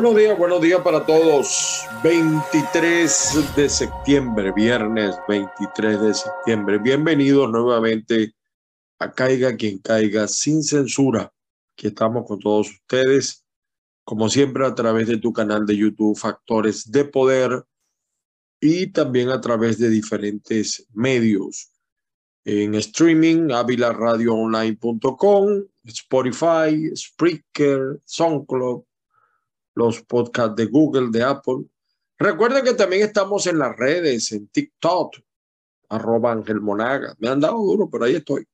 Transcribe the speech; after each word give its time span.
Buenos 0.00 0.16
días, 0.18 0.38
buenos 0.38 0.62
días 0.62 0.80
para 0.80 1.04
todos. 1.04 1.84
23 2.02 3.54
de 3.54 3.68
septiembre, 3.68 4.50
viernes 4.50 5.14
23 5.28 6.00
de 6.00 6.14
septiembre. 6.14 6.78
Bienvenidos 6.78 7.50
nuevamente 7.50 8.34
a 8.98 9.12
Caiga 9.12 9.54
quien 9.56 9.76
caiga 9.76 10.26
sin 10.26 10.62
censura. 10.62 11.30
Aquí 11.74 11.88
estamos 11.88 12.26
con 12.26 12.38
todos 12.38 12.70
ustedes, 12.70 13.44
como 14.02 14.30
siempre 14.30 14.64
a 14.64 14.74
través 14.74 15.06
de 15.06 15.18
tu 15.18 15.34
canal 15.34 15.66
de 15.66 15.76
YouTube 15.76 16.16
Factores 16.16 16.90
de 16.90 17.04
Poder 17.04 17.66
y 18.58 18.86
también 18.86 19.28
a 19.28 19.42
través 19.42 19.78
de 19.78 19.90
diferentes 19.90 20.86
medios. 20.94 21.72
En 22.46 22.74
streaming, 22.74 23.50
avilaradioonline.com, 23.52 25.64
Spotify, 25.84 26.90
Spreaker, 26.96 28.00
SoundCloud, 28.06 28.84
los 29.80 30.02
podcasts 30.02 30.54
de 30.56 30.66
Google, 30.66 31.08
de 31.10 31.22
Apple. 31.22 31.64
Recuerden 32.18 32.64
que 32.64 32.74
también 32.74 33.02
estamos 33.02 33.46
en 33.46 33.58
las 33.58 33.74
redes, 33.76 34.30
en 34.32 34.46
TikTok, 34.48 35.16
arroba 35.88 36.32
Ángel 36.32 36.60
Monaga. 36.60 37.14
Me 37.18 37.28
han 37.28 37.40
dado 37.40 37.56
duro, 37.56 37.88
pero 37.88 38.04
ahí 38.04 38.16
estoy. 38.16 38.46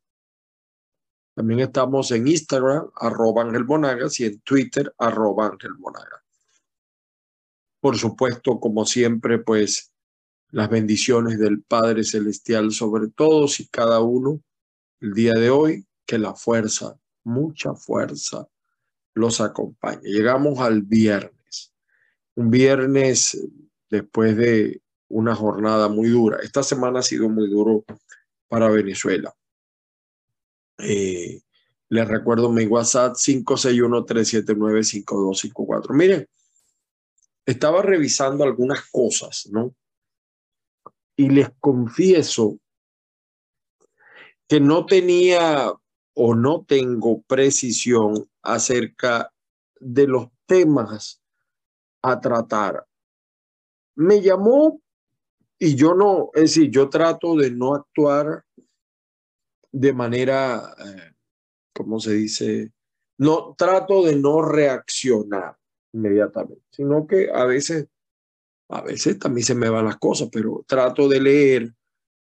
También 1.35 1.61
estamos 1.61 2.13
en 2.13 2.29
Instagram, 2.29 2.91
arroba 2.95 3.43
Ángel 3.43 3.65
Monagas, 3.65 4.21
y 4.21 4.25
en 4.25 4.41
Twitter, 4.41 4.95
arroba 4.99 5.49
Ángel 5.49 5.75
Monagas. 5.79 6.23
Por 7.81 7.99
supuesto, 7.99 8.61
como 8.61 8.87
siempre, 8.87 9.39
pues 9.39 9.93
las 10.51 10.71
bendiciones 10.71 11.39
del 11.39 11.63
Padre 11.63 12.05
Celestial 12.05 12.71
sobre 12.71 13.09
todos 13.09 13.59
y 13.59 13.67
cada 13.67 14.01
uno 14.01 14.41
el 15.01 15.13
día 15.13 15.35
de 15.35 15.51
hoy, 15.51 15.87
que 16.07 16.19
la 16.19 16.35
fuerza, 16.35 16.97
mucha 17.25 17.75
fuerza, 17.75 18.47
los 19.17 19.41
acompañe. 19.41 20.09
Llegamos 20.11 20.61
al 20.61 20.83
viernes, 20.83 21.75
un 22.34 22.50
viernes 22.50 23.48
después 23.89 24.36
de 24.36 24.83
una 25.09 25.34
jornada 25.34 25.89
muy 25.89 26.11
dura. 26.11 26.41
Esta 26.42 26.62
semana 26.62 26.98
ha 26.98 27.03
sido 27.03 27.31
muy 27.31 27.48
duro 27.48 27.87
para 28.47 28.69
Venezuela. 28.69 29.34
Eh, 30.78 31.41
les 31.89 32.09
recuerdo 32.09 32.53
mi 32.53 32.67
WhatsApp 32.67 33.14
561-379-5254. 33.14 35.94
Miren, 35.94 36.28
estaba 37.47 37.81
revisando 37.81 38.44
algunas 38.44 38.84
cosas, 38.91 39.48
¿no? 39.50 39.75
Y 41.17 41.31
les 41.31 41.48
confieso 41.59 42.59
que 44.47 44.61
no 44.61 44.84
tenía 44.84 45.72
o 46.12 46.34
no 46.34 46.67
tengo 46.67 47.22
precisión 47.22 48.28
acerca 48.47 49.33
de 49.79 50.07
los 50.07 50.29
temas 50.47 51.21
a 52.03 52.21
tratar. 52.21 52.87
Me 53.97 54.21
llamó 54.21 54.81
y 55.59 55.75
yo 55.75 55.95
no, 55.95 56.31
es 56.34 56.43
decir, 56.43 56.71
yo 56.71 56.89
trato 56.89 57.35
de 57.35 57.51
no 57.51 57.75
actuar 57.75 58.45
de 59.73 59.93
manera, 59.93 60.75
eh, 60.79 61.12
¿cómo 61.73 61.99
se 61.99 62.15
dice? 62.15 62.73
No, 63.19 63.55
trato 63.56 64.05
de 64.05 64.17
no 64.17 64.43
reaccionar 64.43 65.56
inmediatamente, 65.93 66.62
sino 66.71 67.06
que 67.06 67.31
a 67.33 67.45
veces, 67.45 67.89
a 68.69 68.83
veces 68.83 69.19
también 69.19 69.47
se 69.47 69.55
me 69.55 69.71
van 69.71 69.87
las 69.87 69.97
cosas, 69.97 70.29
pero 70.31 70.65
trato 70.67 71.09
de 71.09 71.21
leer, 71.21 71.75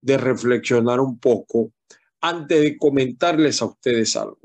de 0.01 0.17
reflexionar 0.17 0.99
un 0.99 1.19
poco 1.19 1.71
antes 2.21 2.61
de 2.61 2.77
comentarles 2.77 3.61
a 3.61 3.65
ustedes 3.65 4.15
algo. 4.15 4.39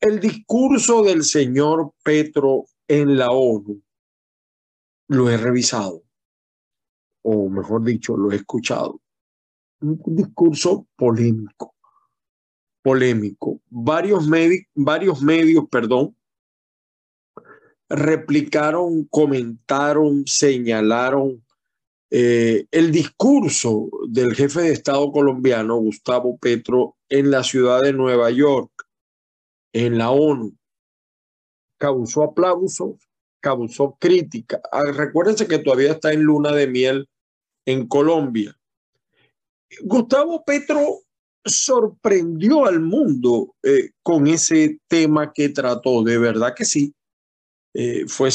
El 0.00 0.20
discurso 0.20 1.02
del 1.02 1.24
señor 1.24 1.92
Petro 2.04 2.66
en 2.86 3.18
la 3.18 3.30
ONU 3.30 3.82
lo 5.08 5.28
he 5.28 5.36
revisado, 5.36 6.04
o 7.22 7.48
mejor 7.48 7.82
dicho, 7.82 8.16
lo 8.16 8.30
he 8.30 8.36
escuchado. 8.36 9.00
Un 9.80 10.00
discurso 10.06 10.86
polémico, 10.94 11.74
polémico. 12.82 13.60
Varios, 13.70 14.28
varios 14.74 15.20
medios, 15.20 15.64
perdón, 15.68 16.16
replicaron, 17.88 19.04
comentaron, 19.04 20.24
señalaron 20.26 21.44
eh, 22.10 22.66
el 22.70 22.92
discurso 22.92 23.88
del 24.08 24.34
jefe 24.34 24.60
de 24.62 24.72
Estado 24.72 25.10
colombiano, 25.10 25.76
Gustavo 25.76 26.38
Petro, 26.38 26.96
en 27.08 27.30
la 27.30 27.42
ciudad 27.42 27.82
de 27.82 27.92
Nueva 27.92 28.30
York, 28.30 28.87
en 29.72 29.98
la 29.98 30.10
ONU, 30.10 30.56
causó 31.78 32.24
aplausos, 32.24 32.96
causó 33.40 33.96
crítica. 33.98 34.60
Ah, 34.72 34.90
recuérdense 34.92 35.46
que 35.46 35.58
todavía 35.58 35.92
está 35.92 36.12
en 36.12 36.22
luna 36.22 36.52
de 36.52 36.66
miel 36.66 37.08
en 37.66 37.86
Colombia. 37.86 38.58
Gustavo 39.82 40.44
Petro 40.44 41.00
sorprendió 41.44 42.66
al 42.66 42.80
mundo 42.80 43.54
eh, 43.62 43.90
con 44.02 44.26
ese 44.26 44.78
tema 44.88 45.32
que 45.32 45.48
trató, 45.50 46.02
de 46.02 46.18
verdad 46.18 46.54
que 46.54 46.64
sí. 46.64 46.94
Eh, 47.74 48.06
fue, 48.08 48.30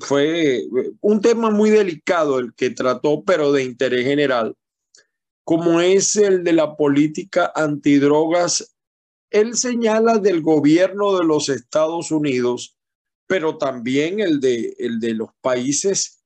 fue 0.00 0.64
un 1.00 1.20
tema 1.20 1.50
muy 1.50 1.70
delicado 1.70 2.38
el 2.38 2.52
que 2.54 2.70
trató, 2.70 3.22
pero 3.24 3.52
de 3.52 3.64
interés 3.64 4.04
general, 4.04 4.54
como 5.44 5.80
es 5.80 6.16
el 6.16 6.44
de 6.44 6.52
la 6.52 6.76
política 6.76 7.52
antidrogas. 7.54 8.75
Él 9.30 9.56
señala 9.56 10.18
del 10.18 10.42
gobierno 10.42 11.18
de 11.18 11.24
los 11.24 11.48
Estados 11.48 12.10
Unidos, 12.10 12.76
pero 13.26 13.58
también 13.58 14.20
el 14.20 14.40
de, 14.40 14.76
el 14.78 15.00
de 15.00 15.14
los 15.14 15.30
países, 15.40 16.22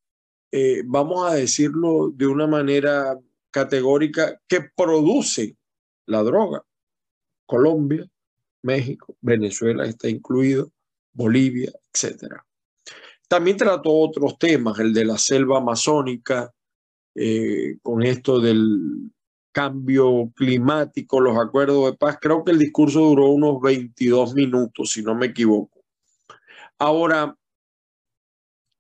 eh, 0.53 0.83
vamos 0.85 1.31
a 1.31 1.35
decirlo 1.35 2.11
de 2.15 2.27
una 2.27 2.47
manera 2.47 3.19
categórica, 3.51 4.41
que 4.47 4.61
producen 4.77 5.57
la 6.07 6.23
droga. 6.23 6.63
Colombia, 7.47 8.07
México, 8.63 9.17
Venezuela 9.21 9.87
está 9.87 10.09
incluido, 10.09 10.71
Bolivia, 11.13 11.73
etc. 11.93 12.35
También 13.29 13.57
trató 13.57 13.93
otros 13.93 14.39
temas, 14.39 14.79
el 14.79 14.93
de 14.93 15.05
la 15.05 15.19
selva 15.19 15.59
amazónica, 15.59 16.53
eh, 17.15 17.79
con 17.83 18.03
esto 18.03 18.41
del 18.41 19.11
cambio 19.53 20.31
climático, 20.35 21.21
los 21.21 21.37
acuerdos 21.37 21.91
de 21.91 21.97
paz. 21.97 22.19
Creo 22.21 22.45
que 22.45 22.53
el 22.53 22.59
discurso 22.59 23.01
duró 23.01 23.29
unos 23.29 23.61
22 23.61 24.35
minutos, 24.35 24.93
si 24.93 25.03
no 25.03 25.15
me 25.15 25.27
equivoco. 25.27 25.83
Ahora, 26.79 27.37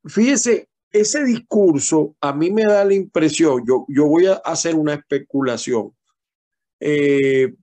fíjese, 0.04 0.68
ese 0.90 1.24
discurso 1.24 2.16
a 2.20 2.32
mí 2.32 2.50
me 2.50 2.64
da 2.64 2.84
la 2.84 2.94
impresión, 2.94 3.64
yo, 3.66 3.84
yo 3.88 4.06
voy 4.06 4.26
a 4.26 4.34
hacer 4.34 4.74
una 4.74 4.94
especulación. 4.94 5.94
Eh, 6.80 7.54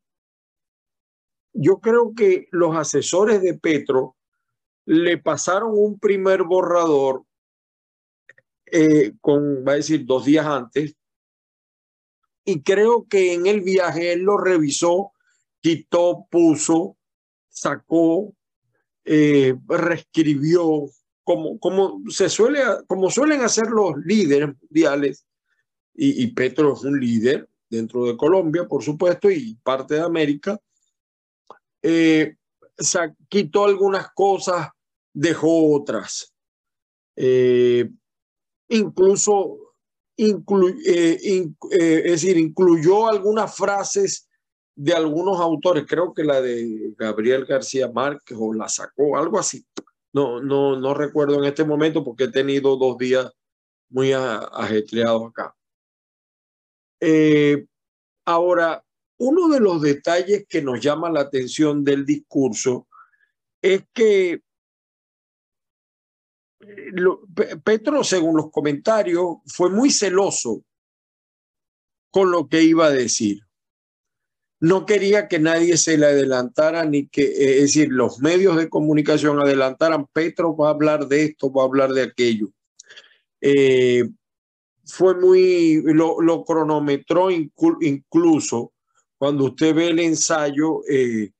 yo 1.54 1.80
creo 1.80 2.14
que 2.16 2.48
los 2.52 2.76
asesores 2.76 3.42
de 3.42 3.56
Petro 3.56 4.16
le 4.86 5.18
pasaron 5.18 5.72
un 5.74 6.00
primer 6.00 6.44
borrador 6.44 7.24
eh, 8.68 9.14
con, 9.22 9.66
va 9.66 9.74
a 9.74 9.76
decir, 9.76 10.06
dos 10.06 10.26
días 10.26 10.46
antes, 10.46 10.96
y 12.48 12.62
creo 12.62 13.06
que 13.10 13.34
en 13.34 13.46
el 13.46 13.60
viaje 13.60 14.14
él 14.14 14.22
lo 14.22 14.38
revisó, 14.38 15.12
quitó, 15.60 16.28
puso, 16.32 16.98
sacó, 17.50 18.34
eh, 19.04 19.54
reescribió, 19.68 20.86
como, 21.26 21.60
como, 21.60 22.02
se 22.10 22.30
suele, 22.30 22.62
como 22.88 23.12
suelen 23.12 23.42
hacer 23.42 23.68
los 23.68 23.98
líderes 23.98 24.56
mundiales, 24.62 25.26
y, 25.94 26.28
Petro 26.28 26.74
es 26.74 26.84
un 26.84 26.98
líder 27.02 27.50
dentro 27.70 28.06
de 28.06 28.16
Colombia, 28.16 28.66
por 28.66 28.82
supuesto, 28.82 29.30
y 29.30 29.56
parte 29.62 29.96
de 29.96 30.02
América, 30.02 30.58
eh, 31.82 32.38
quitó 33.28 33.66
algunas 33.66 34.10
cosas, 34.14 34.70
dejó 35.12 35.74
otras. 35.76 36.34
Eh, 37.18 37.90
incluso, 38.70 39.67
eh, 40.18 41.20
eh, 41.26 42.02
es 42.06 42.12
decir, 42.12 42.38
incluyó 42.38 43.08
algunas 43.08 43.56
frases 43.56 44.28
de 44.76 44.94
algunos 44.94 45.40
autores, 45.40 45.86
creo 45.88 46.14
que 46.14 46.24
la 46.24 46.42
de 46.42 46.94
Gabriel 46.98 47.46
García 47.46 47.92
Márquez 47.92 48.38
o 48.40 48.54
la 48.54 48.68
sacó, 48.70 49.18
algo 49.18 49.40
así. 49.40 49.66
No, 50.14 50.42
no, 50.42 50.80
no 50.80 50.94
recuerdo 50.94 51.38
en 51.38 51.46
este 51.46 51.64
momento 51.64 52.04
porque 52.04 52.26
he 52.26 52.32
tenido 52.32 52.76
dos 52.78 52.98
días 52.98 53.32
muy 53.90 54.12
ajetreados 54.14 55.30
acá. 55.30 55.56
ahora, 58.26 58.84
uno 59.20 59.48
de 59.50 59.60
los 59.60 59.82
detalles 59.82 60.46
que 60.48 60.62
nos 60.62 60.80
llama 60.80 61.10
la 61.10 61.22
atención 61.22 61.84
del 61.84 62.06
discurso 62.06 62.88
es 63.62 63.84
que 63.94 64.42
Petro, 67.64 68.04
según 68.04 68.38
los 68.38 68.52
comentarios, 68.52 69.38
fue 69.46 69.70
muy 69.70 69.92
celoso 69.92 70.64
con 72.12 72.32
lo 72.32 72.48
que 72.48 72.64
iba 72.64 72.88
a 72.88 72.92
decir. 72.92 73.42
no 74.60 74.88
quería 74.88 75.28
que 75.28 75.38
nadie 75.38 75.78
se 75.78 76.00
le 76.00 76.08
adelantara 76.08 76.84
ni 76.84 77.08
que, 77.08 77.22
eh, 77.22 77.58
es 77.58 77.62
decir, 77.62 77.90
los 77.92 78.20
medios 78.20 78.58
de 78.58 78.70
comunicación 78.70 79.40
adelantaran, 79.40 80.08
Petro 80.12 80.56
va 80.56 80.70
a 80.70 80.72
hablar 80.72 81.08
de 81.08 81.26
esto, 81.26 81.52
va 81.54 81.62
a 81.62 81.66
hablar 81.66 81.92
de 81.92 82.02
aquello. 82.02 82.48
Eh, 83.40 84.10
fue 84.84 85.14
muy, 85.14 85.84
lo, 85.84 86.44
cronometró 86.44 87.30
incluso 87.30 88.74
cuando 89.20 89.46
usted 89.46 89.76
ve 89.76 89.90
el 89.90 90.00
ensayo, 90.00 90.82
eh, 90.90 91.32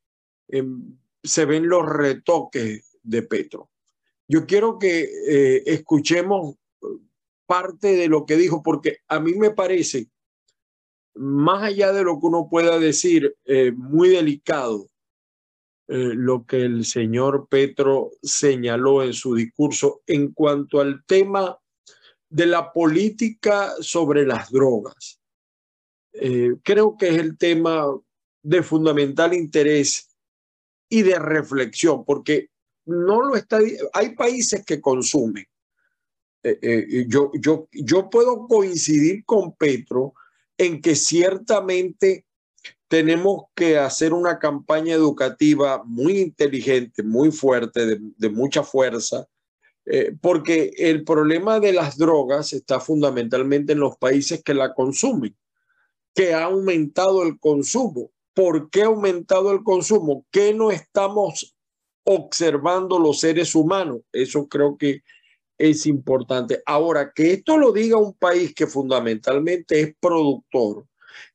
se 1.24 1.46
ven 1.46 1.68
los 1.68 1.88
retoques 1.88 2.98
de 3.02 3.22
Petro. 3.24 3.72
Yo 4.28 4.46
quiero 4.46 4.78
que 4.78 5.64
escuchemos 5.66 6.56
parte 7.46 7.96
de 7.96 8.08
lo 8.08 8.26
que 8.26 8.36
dijo, 8.36 8.62
porque 8.62 9.00
a 9.08 9.20
mí 9.20 9.34
me 9.34 9.52
parece 9.52 10.10
más 11.18 11.64
allá 11.64 11.92
de 11.92 12.04
lo 12.04 12.20
que 12.20 12.28
uno 12.28 12.48
pueda 12.50 12.80
decir, 12.80 13.36
eh, 13.46 13.72
muy 13.72 14.10
delicado 14.10 14.90
eh, 15.88 16.12
lo 16.14 16.46
que 16.46 16.62
el 16.62 16.86
señor 16.86 17.48
Petro 17.50 18.12
señaló 18.22 19.04
en 19.04 19.14
su 19.14 19.36
discurso 19.36 20.02
en 20.06 20.32
cuanto 20.34 20.80
al 20.80 21.04
tema 21.06 21.58
de 22.30 22.46
la 22.46 22.72
política 22.72 23.74
sobre 23.80 24.26
las 24.26 24.52
drogas. 24.52 25.20
Eh, 26.14 26.56
creo 26.64 26.98
que 26.98 27.10
es 27.10 27.18
el 27.18 27.38
tema 27.38 27.86
de 28.44 28.64
fundamental 28.64 29.34
interés 29.34 30.16
y 30.90 31.02
de 31.02 31.20
reflexión, 31.20 32.04
porque 32.06 32.50
no 32.88 33.22
lo 33.22 33.36
está. 33.36 33.60
Hay 33.94 34.16
países 34.16 34.66
que 34.66 34.82
consumen. 34.82 35.46
yo, 37.08 37.32
yo, 37.34 37.68
yo 37.72 38.10
puedo 38.10 38.48
coincidir 38.48 39.24
con 39.26 39.56
Petro 39.56 40.14
en 40.58 40.82
que 40.82 40.96
ciertamente 40.96 42.26
tenemos 42.88 43.46
que 43.54 43.78
hacer 43.78 44.14
una 44.14 44.40
campaña 44.40 44.94
educativa 44.94 45.84
muy 45.86 46.20
inteligente, 46.20 47.04
muy 47.04 47.32
fuerte, 47.32 48.00
de, 48.16 48.30
mucha 48.30 48.64
fuerza, 48.64 49.28
eh, 49.86 50.16
porque 50.22 50.72
el 50.78 51.04
problema 51.04 51.60
de 51.60 51.74
las 51.74 51.98
drogas 51.98 52.54
está 52.54 52.80
fundamentalmente 52.80 53.74
en 53.74 53.80
los 53.80 53.98
países 53.98 54.42
que 54.44 54.54
la 54.54 54.74
consumen, 54.74 55.36
que 56.14 56.34
ha 56.34 56.46
aumentado 56.46 57.24
el 57.24 57.40
consumo. 57.40 58.12
¿Por 58.34 58.70
qué 58.70 58.84
ha 58.84 58.88
aumentado 58.88 59.52
el 59.52 59.64
consumo? 59.64 60.26
¿Qué 60.32 60.54
no 60.54 60.72
estamos 60.72 61.57
observando 62.10 63.00
los 63.00 63.20
seres 63.20 63.54
humanos? 63.54 64.02
Eso 64.14 64.48
creo 64.48 64.78
que 64.78 65.04
es 65.58 65.86
importante. 65.86 66.62
Ahora, 66.66 67.12
que 67.14 67.34
esto 67.34 67.58
lo 67.58 67.72
diga 67.72 67.98
un 67.98 68.14
país 68.14 68.54
que 68.56 68.66
fundamentalmente 68.66 69.82
es 69.82 69.96
productor, 70.00 70.86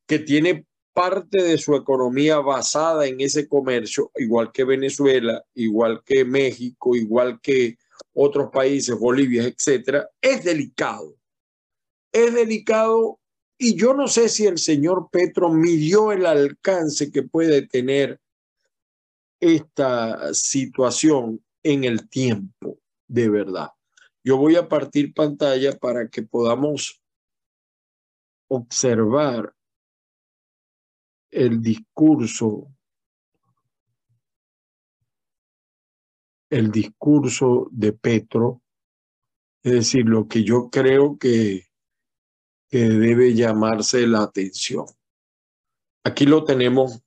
que 0.07 0.19
tiene 0.19 0.65
parte 0.93 1.43
de 1.43 1.57
su 1.57 1.75
economía 1.75 2.39
basada 2.39 3.05
en 3.05 3.21
ese 3.21 3.47
comercio, 3.47 4.11
igual 4.15 4.51
que 4.51 4.63
Venezuela, 4.63 5.43
igual 5.53 6.01
que 6.03 6.25
México, 6.25 6.95
igual 6.95 7.39
que 7.41 7.77
otros 8.13 8.49
países, 8.51 8.97
Bolivia, 8.97 9.43
etcétera, 9.43 10.09
es 10.21 10.43
delicado. 10.43 11.15
Es 12.11 12.33
delicado 12.33 13.19
y 13.57 13.75
yo 13.75 13.93
no 13.93 14.07
sé 14.07 14.29
si 14.29 14.45
el 14.45 14.57
señor 14.57 15.09
Petro 15.11 15.49
midió 15.49 16.11
el 16.11 16.25
alcance 16.25 17.11
que 17.11 17.23
puede 17.23 17.67
tener 17.67 18.19
esta 19.43 20.33
situación 20.33 21.43
en 21.63 21.83
el 21.83 22.09
tiempo, 22.09 22.79
de 23.07 23.29
verdad. 23.29 23.69
Yo 24.23 24.37
voy 24.37 24.55
a 24.55 24.69
partir 24.69 25.13
pantalla 25.13 25.77
para 25.77 26.07
que 26.07 26.23
podamos 26.23 27.01
observar 28.47 29.53
el 31.29 31.61
discurso, 31.61 32.73
el 36.49 36.71
discurso 36.71 37.67
de 37.71 37.91
Petro, 37.91 38.61
es 39.61 39.73
decir, 39.73 40.05
lo 40.05 40.27
que 40.27 40.43
yo 40.43 40.69
creo 40.69 41.17
que, 41.17 41.67
que 42.69 42.77
debe 42.77 43.33
llamarse 43.33 44.07
la 44.07 44.23
atención. 44.23 44.85
Aquí 46.05 46.25
lo 46.25 46.45
tenemos. 46.45 47.02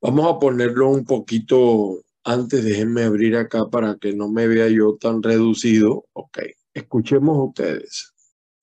Vamos 0.00 0.26
a 0.32 0.38
ponerlo 0.38 0.88
un 0.88 1.04
poquito 1.04 1.98
antes 2.24 2.62
déjenme 2.62 3.04
abrir 3.04 3.36
acá 3.36 3.68
para 3.70 3.96
que 3.96 4.12
no 4.12 4.28
me 4.28 4.46
vea 4.46 4.68
yo 4.68 4.96
tan 4.96 5.22
reducido. 5.22 6.04
Ok, 6.12 6.38
escuchemos 6.74 7.48
ustedes. 7.48 8.14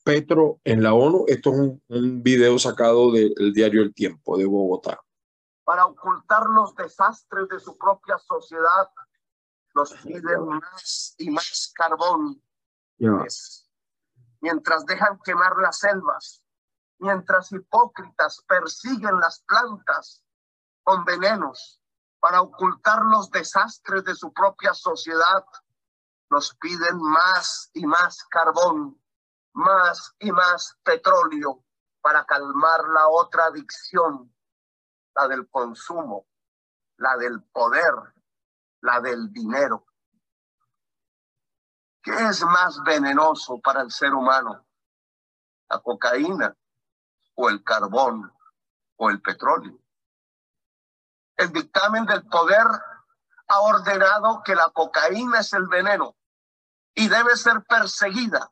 Petro 0.04 0.60
en 0.64 0.84
la 0.84 0.94
ONU, 0.94 1.26
esto 1.28 1.52
es 1.52 1.60
un, 1.90 2.24
video 2.24 2.60
sacado 2.60 3.12
del 3.12 3.54
diario 3.54 3.82
El 3.82 3.94
Tiempo 3.94 4.38
de 4.38 4.46
Bogotá. 4.46 5.00
Para 5.64 5.88
ocultar 5.88 6.46
los 6.46 6.76
desastres 6.76 7.50
de 7.50 7.60
su 7.60 7.76
propia 7.78 8.18
sociedad, 8.20 8.90
nos 9.74 9.94
piden 9.94 10.46
más 10.46 11.16
y 11.18 11.32
más 11.32 11.74
carbón. 11.76 12.42
Mientras 14.42 14.86
dejan 14.86 15.20
quemar 15.24 15.58
las 15.58 15.80
selvas, 15.80 16.44
mientras 17.00 17.52
hipócritas 17.52 18.42
persiguen 18.48 19.20
las 19.20 19.40
plantas 19.42 20.25
con 20.86 21.04
venenos, 21.04 21.82
para 22.20 22.42
ocultar 22.42 23.02
los 23.06 23.32
desastres 23.32 24.04
de 24.04 24.16
su 24.16 24.32
propia 24.32 24.74
sociedad, 24.74 25.44
nos 26.30 26.56
piden 26.56 27.02
más 27.02 27.72
y 27.74 27.86
más 27.88 28.24
carbón, 28.26 29.02
más 29.54 30.14
y 30.20 30.32
más 30.32 30.78
petróleo 30.84 31.64
para 32.02 32.24
calmar 32.26 32.88
la 32.90 33.08
otra 33.08 33.46
adicción, 33.46 34.32
la 35.16 35.28
del 35.28 35.50
consumo, 35.50 36.28
la 36.98 37.18
del 37.18 37.42
poder, 37.46 38.14
la 38.82 39.02
del 39.02 39.34
dinero. 39.34 39.88
¿Qué 42.04 42.14
es 42.14 42.44
más 42.46 42.84
venenoso 42.84 43.60
para 43.60 43.82
el 43.82 43.90
ser 43.90 44.14
humano? 44.14 44.68
¿La 45.68 45.80
cocaína 45.80 46.56
o 47.34 47.50
el 47.50 47.64
carbón 47.64 48.32
o 48.98 49.10
el 49.10 49.20
petróleo? 49.20 49.80
El 51.38 51.52
dictamen 51.52 52.06
del 52.06 52.26
poder 52.28 52.66
ha 53.48 53.60
ordenado 53.60 54.42
que 54.44 54.56
la 54.56 54.70
cocaína 54.74 55.40
es 55.40 55.54
el 55.54 55.68
veneno 55.68 56.16
y 56.94 57.08
debe 57.08 57.36
ser 57.36 57.64
perseguida. 57.64 58.52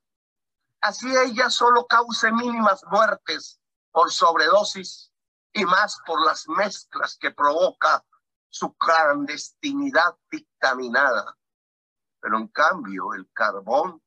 Así 0.81 1.15
ella 1.15 1.49
solo 1.49 1.87
cause 1.87 2.31
mínimas 2.31 2.83
muertes 2.85 3.61
por 3.91 4.11
sobredosis 4.11 5.11
y 5.53 5.65
más 5.65 5.99
por 6.05 6.23
las 6.25 6.47
mezclas 6.49 7.17
que 7.17 7.31
provoca 7.31 8.03
su 8.49 8.73
clandestinidad 8.73 10.17
dictaminada. 10.29 11.37
Pero 12.19 12.37
en 12.37 12.47
cambio, 12.49 13.13
el 13.13 13.29
carbón 13.31 14.01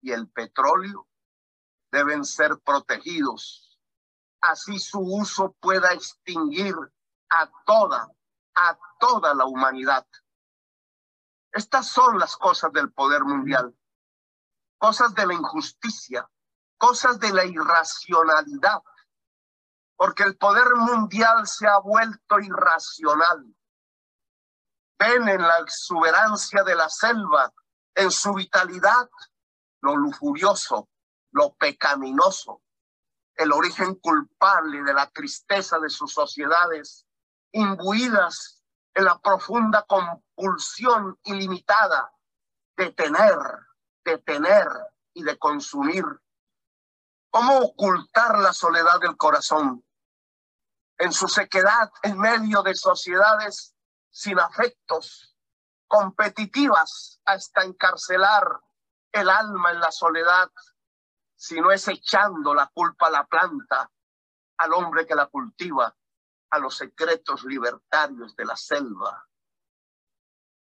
y 0.00 0.12
el 0.12 0.28
petróleo 0.28 1.08
deben 1.90 2.24
ser 2.24 2.58
protegidos. 2.60 3.78
Así 4.40 4.78
su 4.78 5.00
uso 5.00 5.52
pueda 5.60 5.92
extinguir 5.92 6.74
a 7.32 7.50
toda, 7.64 8.08
a 8.54 8.78
toda 9.00 9.34
la 9.34 9.46
humanidad. 9.46 10.06
Estas 11.50 11.88
son 11.88 12.18
las 12.18 12.36
cosas 12.36 12.72
del 12.72 12.92
poder 12.92 13.24
mundial, 13.24 13.74
cosas 14.78 15.14
de 15.14 15.26
la 15.26 15.34
injusticia, 15.34 16.28
cosas 16.76 17.18
de 17.18 17.32
la 17.32 17.44
irracionalidad, 17.44 18.82
porque 19.96 20.24
el 20.24 20.36
poder 20.36 20.74
mundial 20.74 21.46
se 21.46 21.66
ha 21.66 21.78
vuelto 21.78 22.38
irracional. 22.38 23.54
Ven 24.98 25.28
en 25.28 25.42
la 25.42 25.58
exuberancia 25.60 26.62
de 26.64 26.74
la 26.74 26.88
selva, 26.90 27.52
en 27.94 28.10
su 28.10 28.34
vitalidad, 28.34 29.08
lo 29.80 29.96
lujurioso, 29.96 30.88
lo 31.30 31.54
pecaminoso, 31.54 32.62
el 33.34 33.52
origen 33.52 33.94
culpable 33.96 34.82
de 34.82 34.92
la 34.92 35.10
tristeza 35.10 35.78
de 35.78 35.88
sus 35.88 36.12
sociedades 36.12 37.06
imbuidas 37.52 38.62
en 38.94 39.04
la 39.04 39.18
profunda 39.20 39.82
compulsión 39.82 41.18
ilimitada 41.24 42.12
de 42.76 42.92
tener, 42.92 43.38
de 44.04 44.18
tener 44.18 44.68
y 45.14 45.22
de 45.22 45.38
consumir. 45.38 46.04
¿Cómo 47.30 47.58
ocultar 47.58 48.38
la 48.38 48.52
soledad 48.52 49.00
del 49.00 49.16
corazón? 49.16 49.84
En 50.98 51.12
su 51.12 51.28
sequedad 51.28 51.90
en 52.02 52.18
medio 52.18 52.62
de 52.62 52.74
sociedades 52.74 53.74
sin 54.10 54.38
afectos, 54.38 55.36
competitivas 55.88 57.20
hasta 57.24 57.64
encarcelar 57.64 58.60
el 59.12 59.28
alma 59.28 59.72
en 59.72 59.80
la 59.80 59.90
soledad, 59.90 60.50
si 61.34 61.60
no 61.60 61.70
es 61.70 61.88
echando 61.88 62.54
la 62.54 62.70
culpa 62.72 63.06
a 63.06 63.10
la 63.10 63.26
planta, 63.26 63.90
al 64.58 64.72
hombre 64.74 65.06
que 65.06 65.14
la 65.14 65.26
cultiva, 65.26 65.94
a 66.52 66.58
los 66.58 66.76
secretos 66.76 67.44
libertarios 67.44 68.36
de 68.36 68.44
la 68.44 68.56
selva. 68.56 69.26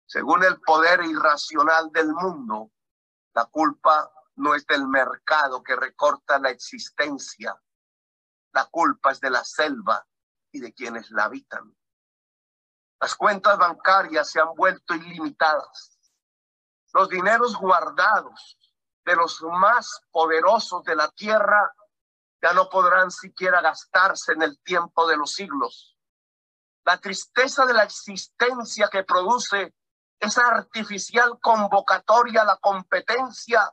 Según 0.07 0.43
el 0.43 0.59
poder 0.63 1.05
irracional 1.05 1.93
del 1.93 2.09
mundo, 2.09 2.73
la 3.35 3.45
culpa 3.45 4.11
no 4.37 4.55
es 4.55 4.67
del 4.67 4.89
mercado 4.89 5.63
que 5.63 5.77
recorta 5.77 6.39
la 6.39 6.49
existencia. 6.49 7.55
La 8.53 8.65
culpa 8.67 9.13
es 9.13 9.21
de 9.21 9.29
la 9.29 9.45
selva 9.45 10.07
y 10.51 10.61
de 10.61 10.73
quienes 10.73 11.11
la 11.11 11.25
habitan. 11.25 11.77
Las 12.99 13.15
cuentas 13.15 13.59
bancarias 13.59 14.31
se 14.31 14.41
han 14.41 14.55
vuelto 14.55 14.95
ilimitadas. 14.95 15.99
Los 16.95 17.11
dineros 17.11 17.57
guardados 17.57 18.59
de 19.05 19.17
los 19.17 19.43
más 19.43 20.01
poderosos 20.11 20.83
de 20.85 20.97
la 20.97 21.11
tierra 21.11 21.75
ya 22.45 22.53
no 22.53 22.69
podrán 22.69 23.11
siquiera 23.11 23.63
gastarse 23.63 24.33
en 24.33 24.43
el 24.43 24.61
tiempo 24.63 25.07
de 25.07 25.17
los 25.17 25.33
siglos. 25.33 25.97
La 26.85 26.99
tristeza 26.99 27.65
de 27.65 27.73
la 27.73 27.85
existencia 27.85 28.91
que 28.93 29.03
produce 29.03 29.75
esa 30.21 30.43
artificial 30.49 31.39
convocatoria 31.41 32.43
a 32.43 32.45
la 32.45 32.59
competencia 32.59 33.73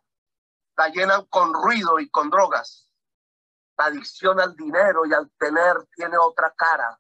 la 0.78 0.88
llenan 0.88 1.26
con 1.26 1.54
ruido 1.54 2.00
y 2.00 2.10
con 2.10 2.30
drogas. 2.30 2.90
La 3.78 3.88
adicción 3.88 4.40
al 4.40 4.56
dinero 4.56 5.06
y 5.06 5.14
al 5.14 5.30
tener 5.38 5.86
tiene 5.94 6.18
otra 6.18 6.54
cara. 6.56 6.98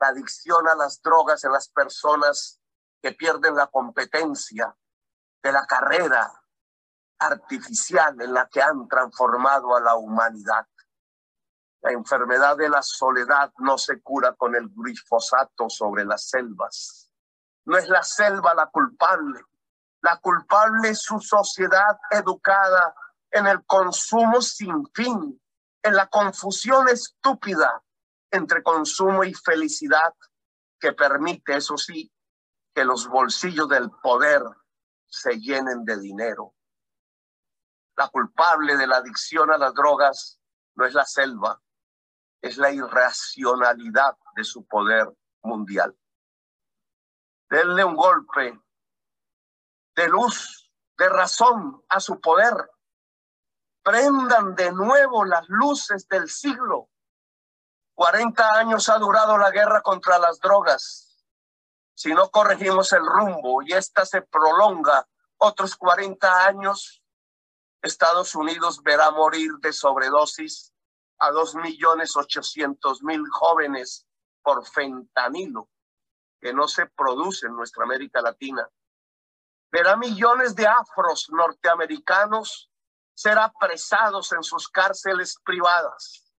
La 0.00 0.08
adicción 0.08 0.66
a 0.66 0.74
las 0.74 1.00
drogas 1.00 1.44
en 1.44 1.52
las 1.52 1.68
personas 1.68 2.60
que 3.00 3.12
pierden 3.12 3.54
la 3.54 3.68
competencia 3.68 4.76
de 5.40 5.52
la 5.52 5.64
carrera 5.66 6.42
artificial 7.20 8.20
en 8.20 8.34
la 8.34 8.48
que 8.48 8.60
han 8.60 8.88
transformado 8.88 9.76
a 9.76 9.80
la 9.80 9.94
humanidad. 9.94 10.66
La 11.82 11.92
enfermedad 11.92 12.56
de 12.56 12.68
la 12.68 12.82
soledad 12.82 13.52
no 13.58 13.78
se 13.78 14.02
cura 14.02 14.34
con 14.34 14.54
el 14.54 14.68
glifosato 14.68 15.70
sobre 15.70 16.04
las 16.04 16.28
selvas. 16.28 17.10
No 17.64 17.78
es 17.78 17.88
la 17.88 18.02
selva 18.02 18.54
la 18.54 18.66
culpable. 18.66 19.40
La 20.02 20.18
culpable 20.18 20.90
es 20.90 21.02
su 21.02 21.20
sociedad 21.20 21.98
educada 22.10 22.94
en 23.30 23.46
el 23.46 23.64
consumo 23.64 24.42
sin 24.42 24.86
fin, 24.92 25.40
en 25.82 25.96
la 25.96 26.06
confusión 26.08 26.88
estúpida 26.88 27.82
entre 28.30 28.62
consumo 28.62 29.24
y 29.24 29.34
felicidad 29.34 30.14
que 30.78 30.92
permite, 30.92 31.56
eso 31.56 31.76
sí, 31.76 32.12
que 32.74 32.84
los 32.84 33.08
bolsillos 33.08 33.68
del 33.68 33.90
poder 34.02 34.42
se 35.06 35.38
llenen 35.38 35.84
de 35.84 35.98
dinero. 35.98 36.54
La 37.96 38.08
culpable 38.08 38.76
de 38.76 38.86
la 38.86 38.98
adicción 38.98 39.50
a 39.50 39.58
las 39.58 39.74
drogas 39.74 40.40
no 40.76 40.86
es 40.86 40.94
la 40.94 41.04
selva, 41.04 41.60
es 42.42 42.56
la 42.56 42.70
irracionalidad 42.70 44.16
de 44.34 44.44
su 44.44 44.66
poder 44.66 45.08
mundial. 45.42 45.96
Denle 47.48 47.84
un 47.84 47.96
golpe 47.96 48.60
de 49.96 50.08
luz, 50.08 50.70
de 50.96 51.08
razón 51.08 51.84
a 51.88 52.00
su 52.00 52.20
poder. 52.20 52.54
Prendan 53.82 54.54
de 54.54 54.72
nuevo 54.72 55.24
las 55.24 55.48
luces 55.48 56.06
del 56.08 56.28
siglo. 56.28 56.88
40 57.94 58.52
años 58.58 58.88
ha 58.88 58.98
durado 58.98 59.36
la 59.36 59.50
guerra 59.50 59.82
contra 59.82 60.18
las 60.18 60.38
drogas. 60.40 61.26
Si 61.94 62.14
no 62.14 62.30
corregimos 62.30 62.92
el 62.92 63.04
rumbo 63.04 63.62
y 63.62 63.72
esta 63.72 64.06
se 64.06 64.22
prolonga 64.22 65.06
otros 65.36 65.76
40 65.76 66.46
años, 66.46 67.02
Estados 67.82 68.34
Unidos 68.34 68.82
verá 68.82 69.10
morir 69.10 69.52
de 69.60 69.72
sobredosis 69.72 70.69
a 71.20 71.30
dos 71.30 71.54
millones 71.54 72.16
ochocientos 72.16 73.02
mil 73.02 73.22
jóvenes 73.30 74.06
por 74.42 74.66
fentanilo 74.66 75.68
que 76.40 76.52
no 76.52 76.66
se 76.66 76.86
produce 76.86 77.46
en 77.46 77.54
nuestra 77.54 77.84
América 77.84 78.22
Latina. 78.22 78.68
Verá 79.70 79.96
millones 79.96 80.54
de 80.56 80.66
afros 80.66 81.28
norteamericanos 81.30 82.70
ser 83.14 83.38
apresados 83.38 84.32
en 84.32 84.42
sus 84.42 84.68
cárceles 84.68 85.38
privadas. 85.44 86.32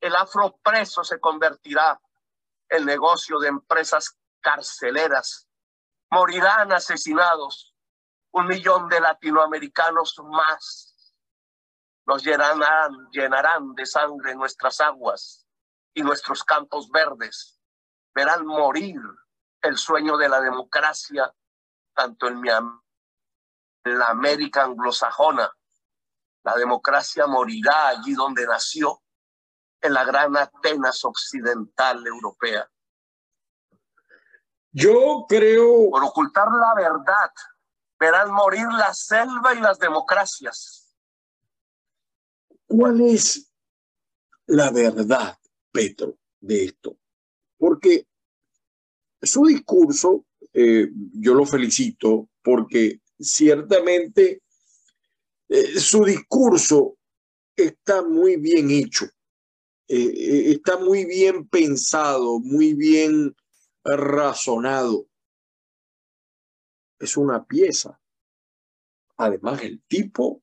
El 0.00 0.14
afro 0.16 0.58
preso 0.62 1.04
se 1.04 1.20
convertirá 1.20 2.00
en 2.68 2.84
negocio 2.84 3.38
de 3.38 3.48
empresas 3.48 4.18
carceleras. 4.40 5.48
Morirán 6.10 6.72
asesinados 6.72 7.74
un 8.32 8.46
millón 8.46 8.88
de 8.88 9.00
latinoamericanos 9.00 10.16
más. 10.24 10.96
Nos 12.08 12.24
llenarán, 12.24 13.10
llenarán 13.12 13.74
de 13.74 13.84
sangre 13.84 14.34
nuestras 14.34 14.80
aguas 14.80 15.46
y 15.92 16.02
nuestros 16.02 16.42
campos 16.42 16.88
verdes. 16.90 17.60
Verán 18.14 18.46
morir 18.46 18.98
el 19.60 19.76
sueño 19.76 20.16
de 20.16 20.30
la 20.30 20.40
democracia, 20.40 21.30
tanto 21.94 22.28
en, 22.28 22.40
mi, 22.40 22.48
en 22.48 23.98
la 23.98 24.06
América 24.06 24.64
anglosajona. 24.64 25.52
La 26.44 26.56
democracia 26.56 27.26
morirá 27.26 27.88
allí 27.88 28.14
donde 28.14 28.46
nació, 28.46 29.02
en 29.82 29.92
la 29.92 30.04
gran 30.04 30.34
Atenas 30.34 31.04
occidental 31.04 32.06
europea. 32.06 32.66
Yo 34.72 35.26
creo... 35.28 35.90
Por 35.90 36.04
ocultar 36.04 36.48
la 36.50 36.74
verdad, 36.74 37.30
verán 38.00 38.32
morir 38.32 38.66
la 38.72 38.94
selva 38.94 39.52
y 39.52 39.60
las 39.60 39.78
democracias. 39.78 40.87
¿Cuál 42.68 43.00
es 43.00 43.50
la 44.46 44.70
verdad, 44.70 45.38
Petro, 45.72 46.18
de 46.38 46.64
esto? 46.64 46.98
Porque 47.56 48.06
su 49.22 49.46
discurso, 49.46 50.26
eh, 50.52 50.86
yo 51.14 51.34
lo 51.34 51.46
felicito 51.46 52.28
porque 52.42 53.00
ciertamente 53.18 54.42
eh, 55.48 55.80
su 55.80 56.04
discurso 56.04 56.98
está 57.56 58.02
muy 58.02 58.36
bien 58.36 58.70
hecho, 58.70 59.06
eh, 59.88 60.52
está 60.52 60.78
muy 60.78 61.06
bien 61.06 61.48
pensado, 61.48 62.38
muy 62.38 62.74
bien 62.74 63.34
razonado. 63.82 65.08
Es 66.98 67.16
una 67.16 67.46
pieza. 67.46 67.98
Además, 69.16 69.62
el 69.62 69.82
tipo 69.88 70.42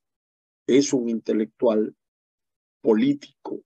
es 0.66 0.92
un 0.92 1.08
intelectual 1.08 1.96
político, 2.86 3.64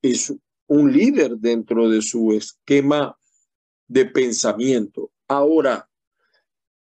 es 0.00 0.32
un 0.68 0.92
líder 0.92 1.36
dentro 1.36 1.90
de 1.90 2.00
su 2.00 2.32
esquema 2.32 3.18
de 3.88 4.04
pensamiento. 4.06 5.10
Ahora, 5.26 5.88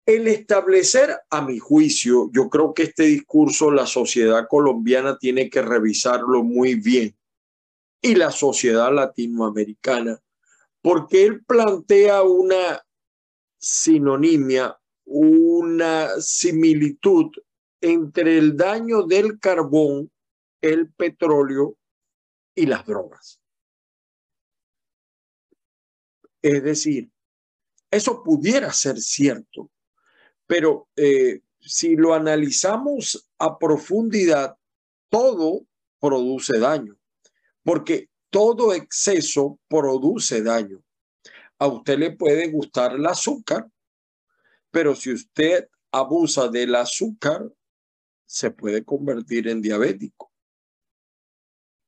el 0.04 0.28
establecer, 0.28 1.16
a 1.30 1.40
mi 1.40 1.59
juicio, 1.59 2.30
yo 2.35 2.50
creo 2.50 2.75
que 2.75 2.83
este 2.83 3.04
discurso 3.04 3.71
la 3.71 3.87
sociedad 3.87 4.47
colombiana 4.47 5.16
tiene 5.16 5.49
que 5.49 5.62
revisarlo 5.62 6.42
muy 6.42 6.75
bien 6.75 7.16
y 8.02 8.14
la 8.14 8.30
sociedad 8.30 8.92
latinoamericana, 8.92 10.21
porque 10.83 11.25
él 11.25 11.45
plantea 11.45 12.23
una 12.23 12.85
sinonimia, 13.57 14.76
una 15.04 16.09
similitud 16.21 17.30
entre 17.80 18.38
el 18.38 18.57
daño 18.57 19.04
del 19.04 19.38
carbón, 19.38 20.11
el 20.61 20.93
petróleo 20.93 21.76
y 22.55 22.67
las 22.67 22.85
drogas. 22.87 23.40
Es 26.43 26.62
decir, 26.62 27.11
eso 27.90 28.23
pudiera 28.23 28.73
ser 28.73 28.99
cierto, 28.99 29.71
pero 30.47 30.88
eh, 30.97 31.43
si 31.61 31.97
lo 31.97 32.14
analizamos 32.14 33.29
a 33.38 33.59
profundidad, 33.59 34.57
todo 35.09 35.67
produce 35.99 36.59
daño, 36.59 36.97
porque 37.62 38.09
todo 38.31 38.73
exceso 38.73 39.59
produce 39.69 40.43
daño. 40.43 40.83
A 41.59 41.67
usted 41.67 41.99
le 41.99 42.12
puede 42.12 42.50
gustar 42.50 42.93
el 42.95 43.05
azúcar, 43.07 43.69
pero 44.71 44.95
si 44.95 45.12
usted 45.12 45.69
abusa 45.93 46.49
del 46.49 46.75
azúcar, 46.75 47.50
se 48.25 48.50
puede 48.50 48.85
convertir 48.85 49.49
en 49.49 49.61
diabético. 49.61 50.29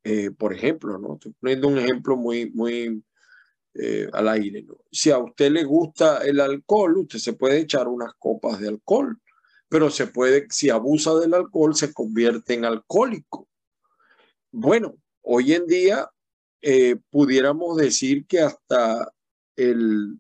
Eh, 0.04 0.30
por 0.32 0.52
ejemplo, 0.52 0.99
¿no? 0.99 1.14
Estoy 1.14 1.32
poniendo 1.38 1.68
un 1.68 1.78
ejemplo 1.78 2.16
muy, 2.16 2.50
muy, 2.50 3.04
eh, 3.75 4.09
al 4.12 4.28
aire. 4.28 4.66
Si 4.90 5.11
a 5.11 5.18
usted 5.18 5.50
le 5.52 5.64
gusta 5.64 6.18
el 6.18 6.40
alcohol, 6.40 6.99
usted 6.99 7.18
se 7.18 7.35
puede 7.35 7.61
echar 7.61 7.87
unas 7.87 8.14
copas 8.18 8.59
de 8.59 8.68
alcohol, 8.68 9.21
pero 9.68 9.90
se 9.90 10.09
puede, 10.09 10.47
si 10.50 10.71
abusa 10.71 11.14
del 11.14 11.35
alcohol, 11.35 11.75
se 11.76 11.92
convierte 11.92 12.54
en 12.54 12.64
alcohólico. 12.64 13.49
Bueno, 14.50 14.97
hoy 15.23 15.52
en 15.52 15.66
día 15.66 16.11
eh, 16.61 16.97
pudiéramos 17.11 17.76
decir 17.76 18.26
que 18.26 18.40
hasta 18.40 19.12
el, 19.56 20.18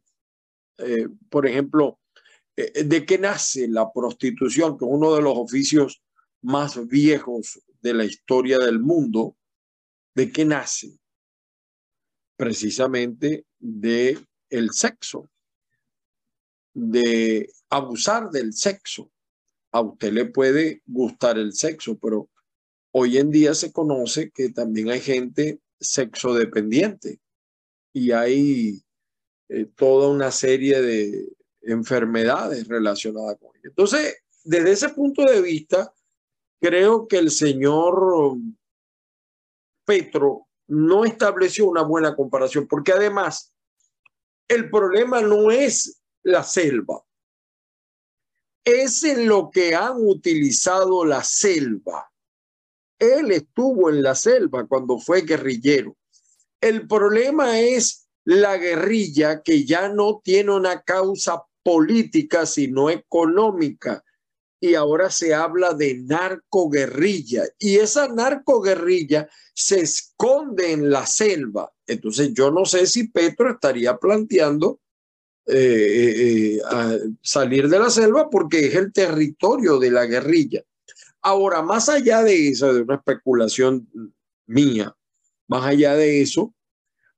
por 1.28 1.46
ejemplo, 1.46 1.98
¿de 2.56 3.06
qué 3.06 3.18
nace 3.18 3.68
la 3.68 3.92
prostitución? 3.92 4.78
Que 4.78 4.84
es 4.84 4.90
uno 4.90 5.14
de 5.14 5.22
los 5.22 5.36
oficios 5.36 6.02
más 6.40 6.86
viejos 6.86 7.60
de 7.80 7.94
la 7.94 8.04
historia 8.04 8.58
del 8.58 8.78
mundo. 8.80 9.36
¿De 10.14 10.30
qué 10.30 10.44
nace? 10.44 10.98
precisamente 12.42 13.46
de 13.60 14.18
el 14.50 14.72
sexo, 14.72 15.30
de 16.74 17.48
abusar 17.70 18.30
del 18.30 18.52
sexo. 18.52 19.12
A 19.70 19.80
usted 19.80 20.12
le 20.12 20.24
puede 20.24 20.82
gustar 20.84 21.38
el 21.38 21.52
sexo, 21.52 21.96
pero 21.98 22.28
hoy 22.90 23.18
en 23.18 23.30
día 23.30 23.54
se 23.54 23.70
conoce 23.70 24.32
que 24.32 24.50
también 24.50 24.90
hay 24.90 25.00
gente 25.00 25.60
sexo 25.78 26.34
dependiente. 26.34 27.20
y 27.94 28.10
hay 28.10 28.82
eh, 29.48 29.66
toda 29.76 30.08
una 30.08 30.32
serie 30.32 30.80
de 30.82 31.28
enfermedades 31.60 32.66
relacionadas 32.66 33.36
con 33.38 33.54
ello. 33.54 33.68
Entonces, 33.68 34.16
desde 34.42 34.72
ese 34.72 34.88
punto 34.88 35.22
de 35.22 35.42
vista, 35.42 35.94
creo 36.60 37.06
que 37.06 37.18
el 37.18 37.30
señor 37.30 38.36
Petro 39.84 40.48
no 40.68 41.04
estableció 41.04 41.66
una 41.66 41.82
buena 41.82 42.14
comparación, 42.16 42.66
porque 42.66 42.92
además 42.92 43.52
el 44.48 44.70
problema 44.70 45.20
no 45.20 45.50
es 45.50 46.02
la 46.22 46.42
selva, 46.42 47.02
es 48.64 49.02
en 49.02 49.26
lo 49.26 49.50
que 49.50 49.74
han 49.74 49.96
utilizado 49.96 51.04
la 51.04 51.24
selva. 51.24 52.10
Él 52.98 53.32
estuvo 53.32 53.90
en 53.90 54.02
la 54.02 54.14
selva 54.14 54.66
cuando 54.66 54.98
fue 54.98 55.22
guerrillero. 55.22 55.96
El 56.60 56.86
problema 56.86 57.58
es 57.58 58.08
la 58.24 58.56
guerrilla 58.56 59.42
que 59.42 59.64
ya 59.64 59.88
no 59.88 60.20
tiene 60.22 60.52
una 60.52 60.82
causa 60.82 61.42
política, 61.64 62.46
sino 62.46 62.90
económica. 62.90 64.04
Y 64.62 64.76
ahora 64.76 65.10
se 65.10 65.34
habla 65.34 65.74
de 65.74 65.94
narcoguerrilla. 65.94 67.42
Y 67.58 67.78
esa 67.78 68.06
narcoguerrilla 68.06 69.28
se 69.52 69.80
esconde 69.80 70.70
en 70.70 70.88
la 70.88 71.04
selva. 71.04 71.72
Entonces 71.84 72.32
yo 72.32 72.52
no 72.52 72.64
sé 72.64 72.86
si 72.86 73.08
Petro 73.08 73.50
estaría 73.50 73.96
planteando 73.96 74.78
eh, 75.46 75.56
eh, 75.56 76.56
eh, 76.56 77.00
salir 77.20 77.68
de 77.68 77.80
la 77.80 77.90
selva 77.90 78.30
porque 78.30 78.66
es 78.66 78.76
el 78.76 78.92
territorio 78.92 79.80
de 79.80 79.90
la 79.90 80.06
guerrilla. 80.06 80.62
Ahora, 81.22 81.62
más 81.62 81.88
allá 81.88 82.22
de 82.22 82.48
eso, 82.48 82.72
de 82.72 82.82
una 82.82 82.94
especulación 82.94 83.88
mía, 84.46 84.94
más 85.48 85.66
allá 85.66 85.96
de 85.96 86.22
eso, 86.22 86.54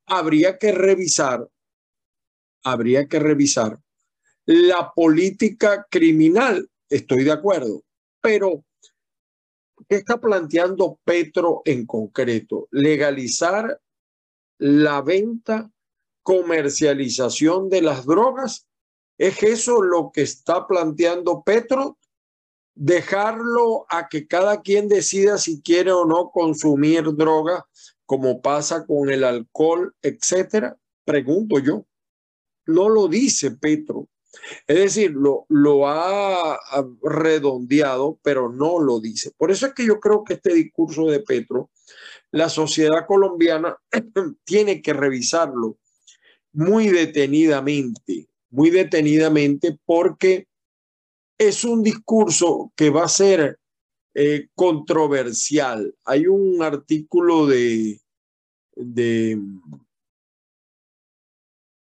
habría 0.07 0.57
que 0.57 0.73
revisar, 0.73 1.47
habría 2.63 3.07
que 3.07 3.19
revisar 3.19 3.79
la 4.47 4.93
política 4.95 5.87
criminal. 5.91 6.69
Estoy 6.89 7.25
de 7.25 7.33
acuerdo, 7.33 7.83
pero 8.21 8.65
¿qué 9.89 9.97
está 9.97 10.21
planteando 10.21 10.99
Petro 11.05 11.63
en 11.65 11.87
concreto? 11.87 12.69
Legalizar 12.71 13.81
la 14.59 15.03
venta 15.03 15.71
comercialización 16.23 17.69
de 17.69 17.83
las 17.83 18.07
drogas? 18.07 18.67
¿Es 19.19 19.43
eso 19.43 19.83
lo 19.83 20.11
que 20.13 20.23
está 20.23 20.67
planteando 20.67 21.43
Petro? 21.43 21.99
Dejarlo 22.75 23.87
a 23.89 24.09
que 24.09 24.27
cada 24.27 24.61
quien 24.63 24.89
decida 24.89 25.39
si 25.39 25.63
quiere 25.63 25.93
o 25.93 26.05
no 26.05 26.31
consumir 26.31 27.15
droga, 27.15 27.67
como 28.07 28.43
pasa 28.43 28.85
con 28.87 29.11
el 29.11 29.23
alcohol, 29.23 29.95
etcétera. 30.03 30.77
Pregunto 31.05 31.59
yo. 31.61 31.87
No 32.67 32.89
lo 32.89 33.09
dice 33.09 33.53
Petro. 33.53 34.09
Es 34.67 34.77
decir, 34.77 35.13
lo, 35.13 35.47
lo 35.49 35.89
ha 35.89 36.59
redondeado, 37.03 38.19
pero 38.23 38.51
no 38.51 38.81
lo 38.81 39.01
dice. 39.01 39.33
Por 39.37 39.51
eso 39.51 39.67
es 39.67 39.75
que 39.75 39.87
yo 39.87 40.01
creo 40.01 40.25
que 40.25 40.35
este 40.35 40.55
discurso 40.55 41.07
de 41.07 41.21
Petro, 41.21 41.71
la 42.31 42.49
sociedad 42.49 43.07
colombiana 43.07 43.77
tiene 44.45 44.83
que 44.83 44.93
revisarlo 44.93 45.79
muy 46.53 46.89
detenidamente, 46.89 48.29
muy 48.51 48.71
detenidamente, 48.71 49.79
porque 49.85 50.47
es 51.39 51.65
un 51.65 51.83
discurso 51.83 52.73
que 52.77 52.91
va 52.91 53.05
a 53.05 53.09
ser 53.09 53.59
eh, 54.15 54.49
controversial. 54.55 55.95
Hay 56.05 56.27
un 56.27 56.63
artículo 56.63 57.47
de, 57.47 58.01
de, 58.77 59.41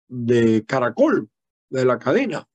de 0.07 0.63
Caracol, 0.65 1.29
de 1.69 1.85
la 1.85 1.99
cadena, 1.99 2.47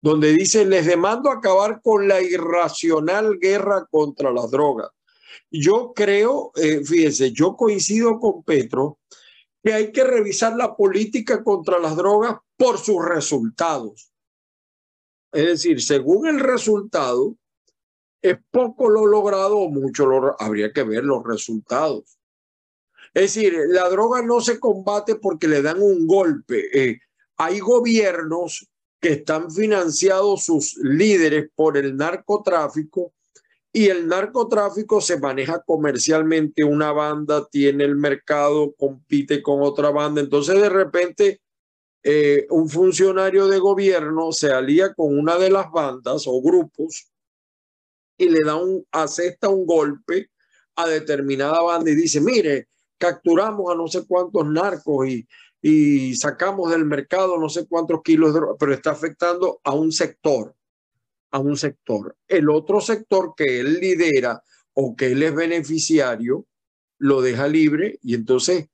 donde 0.00 0.32
dice, 0.32 0.64
les 0.64 0.86
demando 0.86 1.30
acabar 1.30 1.80
con 1.82 2.06
la 2.06 2.20
irracional 2.20 3.38
guerra 3.38 3.86
contra 3.90 4.32
las 4.32 4.50
drogas. 4.50 4.90
Yo 5.50 5.92
creo, 5.94 6.52
eh, 6.56 6.84
fíjense, 6.84 7.32
yo 7.32 7.56
coincido 7.56 8.18
con 8.18 8.42
Petro 8.42 8.98
que 9.62 9.72
hay 9.72 9.92
que 9.92 10.04
revisar 10.04 10.56
la 10.56 10.76
política 10.76 11.42
contra 11.42 11.78
las 11.78 11.96
drogas 11.96 12.36
por 12.56 12.78
sus 12.78 13.04
resultados. 13.04 14.12
Es 15.32 15.46
decir, 15.46 15.82
según 15.82 16.26
el 16.26 16.40
resultado, 16.40 17.36
es 18.22 18.38
poco 18.50 18.88
lo 18.88 19.06
logrado 19.06 19.58
o 19.58 19.68
mucho 19.68 20.06
lo 20.06 20.40
habría 20.40 20.72
que 20.72 20.82
ver 20.82 21.04
los 21.04 21.24
resultados. 21.24 22.18
Es 23.14 23.34
decir, 23.34 23.54
la 23.68 23.88
droga 23.88 24.22
no 24.22 24.40
se 24.40 24.58
combate 24.58 25.16
porque 25.16 25.48
le 25.48 25.62
dan 25.62 25.80
un 25.80 26.06
golpe. 26.06 26.66
Eh, 26.72 27.00
hay 27.38 27.60
gobiernos 27.60 28.68
que 29.00 29.10
están 29.10 29.50
financiados 29.50 30.44
sus 30.44 30.76
líderes 30.76 31.48
por 31.54 31.76
el 31.76 31.96
narcotráfico 31.96 33.12
y 33.72 33.86
el 33.86 34.08
narcotráfico 34.08 35.00
se 35.00 35.20
maneja 35.20 35.62
comercialmente. 35.64 36.64
Una 36.64 36.90
banda 36.90 37.46
tiene 37.46 37.84
el 37.84 37.94
mercado, 37.94 38.74
compite 38.76 39.40
con 39.40 39.62
otra 39.62 39.90
banda. 39.90 40.20
Entonces, 40.20 40.60
de 40.60 40.68
repente, 40.68 41.40
eh, 42.02 42.46
un 42.50 42.68
funcionario 42.68 43.46
de 43.46 43.58
gobierno 43.58 44.32
se 44.32 44.50
alía 44.50 44.92
con 44.94 45.16
una 45.16 45.36
de 45.36 45.50
las 45.50 45.70
bandas 45.70 46.24
o 46.26 46.42
grupos 46.42 47.12
y 48.16 48.28
le 48.28 48.42
da 48.42 48.56
un, 48.56 48.84
acepta 48.90 49.48
un 49.48 49.64
golpe 49.64 50.30
a 50.74 50.88
determinada 50.88 51.60
banda 51.60 51.90
y 51.90 51.94
dice, 51.94 52.20
mire, 52.20 52.68
capturamos 52.98 53.72
a 53.72 53.76
no 53.76 53.86
sé 53.86 54.04
cuántos 54.08 54.44
narcos 54.46 55.06
y, 55.06 55.28
y 55.60 56.14
sacamos 56.16 56.70
del 56.70 56.84
mercado 56.84 57.38
no 57.38 57.48
sé 57.48 57.66
cuántos 57.66 58.02
kilos 58.02 58.32
de 58.32 58.40
droga, 58.40 58.56
pero 58.58 58.72
está 58.72 58.90
afectando 58.92 59.60
a 59.64 59.74
un 59.74 59.92
sector 59.92 60.54
a 61.30 61.38
un 61.38 61.56
sector. 61.56 62.16
El 62.26 62.50
otro 62.50 62.80
sector 62.80 63.34
que 63.36 63.60
él 63.60 63.80
lidera 63.80 64.42
o 64.74 64.94
que 64.96 65.12
él 65.12 65.22
es 65.22 65.34
beneficiario, 65.34 66.46
lo 66.98 67.22
deja 67.22 67.46
libre 67.46 67.98
y 68.02 68.14
entonces 68.14 68.68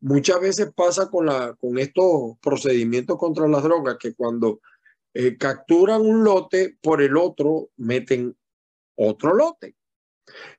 muchas 0.00 0.40
veces 0.40 0.72
pasa 0.74 1.10
con, 1.10 1.26
la, 1.26 1.54
con 1.54 1.78
estos 1.78 2.38
procedimientos 2.40 3.18
contra 3.18 3.48
las 3.48 3.62
drogas 3.62 3.96
que 3.98 4.14
cuando 4.14 4.60
eh, 5.12 5.36
capturan 5.36 6.00
un 6.00 6.24
lote, 6.24 6.76
por 6.80 7.02
el 7.02 7.16
otro 7.16 7.70
meten 7.76 8.36
otro 8.94 9.34
lote. 9.34 9.74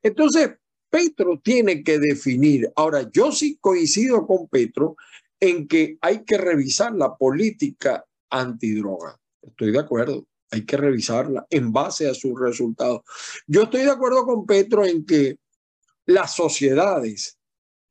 Entonces, 0.02 0.52
Petro 0.90 1.40
tiene 1.44 1.84
que 1.84 2.00
definir. 2.00 2.72
Ahora, 2.76 3.10
yo 3.12 3.32
sí 3.32 3.58
coincido 3.60 4.26
con 4.26 4.48
Petro 4.48 4.96
en 5.40 5.68
que 5.68 5.98
hay 6.02 6.24
que 6.24 6.38
revisar 6.38 6.94
la 6.94 7.16
política 7.16 8.06
antidroga. 8.30 9.20
Estoy 9.42 9.72
de 9.72 9.80
acuerdo 9.80 10.26
hay 10.52 10.66
que 10.66 10.78
revisarla 10.78 11.46
en 11.50 11.72
base 11.72 12.10
a 12.10 12.14
sus 12.14 12.40
resultados. 12.40 13.02
Yo 13.48 13.64
estoy 13.64 13.82
de 13.82 13.92
acuerdo 13.92 14.26
con 14.26 14.46
Petro 14.46 14.86
en 14.86 15.06
que 15.06 15.38
las 16.06 16.36
sociedades, 16.36 17.38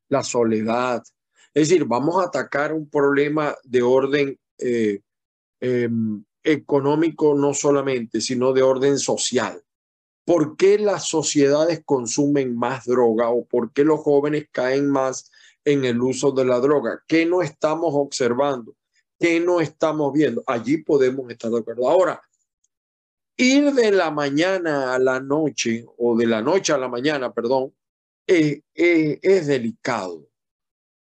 la 0.08 0.22
soledad, 0.22 1.02
es 1.52 1.68
decir, 1.68 1.84
vamos 1.84 2.22
a 2.22 2.26
atacar 2.26 2.72
un 2.72 2.88
problema 2.88 3.54
de 3.64 3.82
orden 3.82 4.38
eh, 4.58 5.00
em, 5.60 6.24
económico 6.42 7.34
no 7.34 7.52
solamente, 7.54 8.20
sino 8.20 8.52
de 8.52 8.62
orden 8.62 8.98
social. 8.98 9.62
¿Por 10.24 10.56
qué 10.56 10.78
las 10.78 11.08
sociedades 11.08 11.82
consumen 11.84 12.56
más 12.56 12.84
droga 12.84 13.30
o 13.30 13.44
por 13.44 13.72
qué 13.72 13.84
los 13.84 14.00
jóvenes 14.00 14.48
caen 14.50 14.88
más 14.88 15.30
en 15.66 15.84
el 15.84 16.00
uso 16.00 16.32
de 16.32 16.46
la 16.46 16.60
droga? 16.60 17.02
¿Qué 17.06 17.26
no 17.26 17.42
estamos 17.42 17.90
observando? 17.92 18.74
¿Qué 19.18 19.40
no 19.40 19.60
estamos 19.60 20.14
viendo? 20.14 20.42
Allí 20.46 20.78
podemos 20.78 21.30
estar 21.30 21.50
de 21.50 21.58
acuerdo. 21.58 21.90
Ahora, 21.90 22.22
Ir 23.38 23.72
de 23.72 23.92
la 23.92 24.10
mañana 24.10 24.94
a 24.94 24.98
la 24.98 25.20
noche, 25.20 25.84
o 25.98 26.16
de 26.16 26.26
la 26.26 26.40
noche 26.40 26.72
a 26.72 26.78
la 26.78 26.88
mañana, 26.88 27.34
perdón, 27.34 27.74
eh, 28.26 28.62
es 28.74 29.46
delicado. 29.46 30.26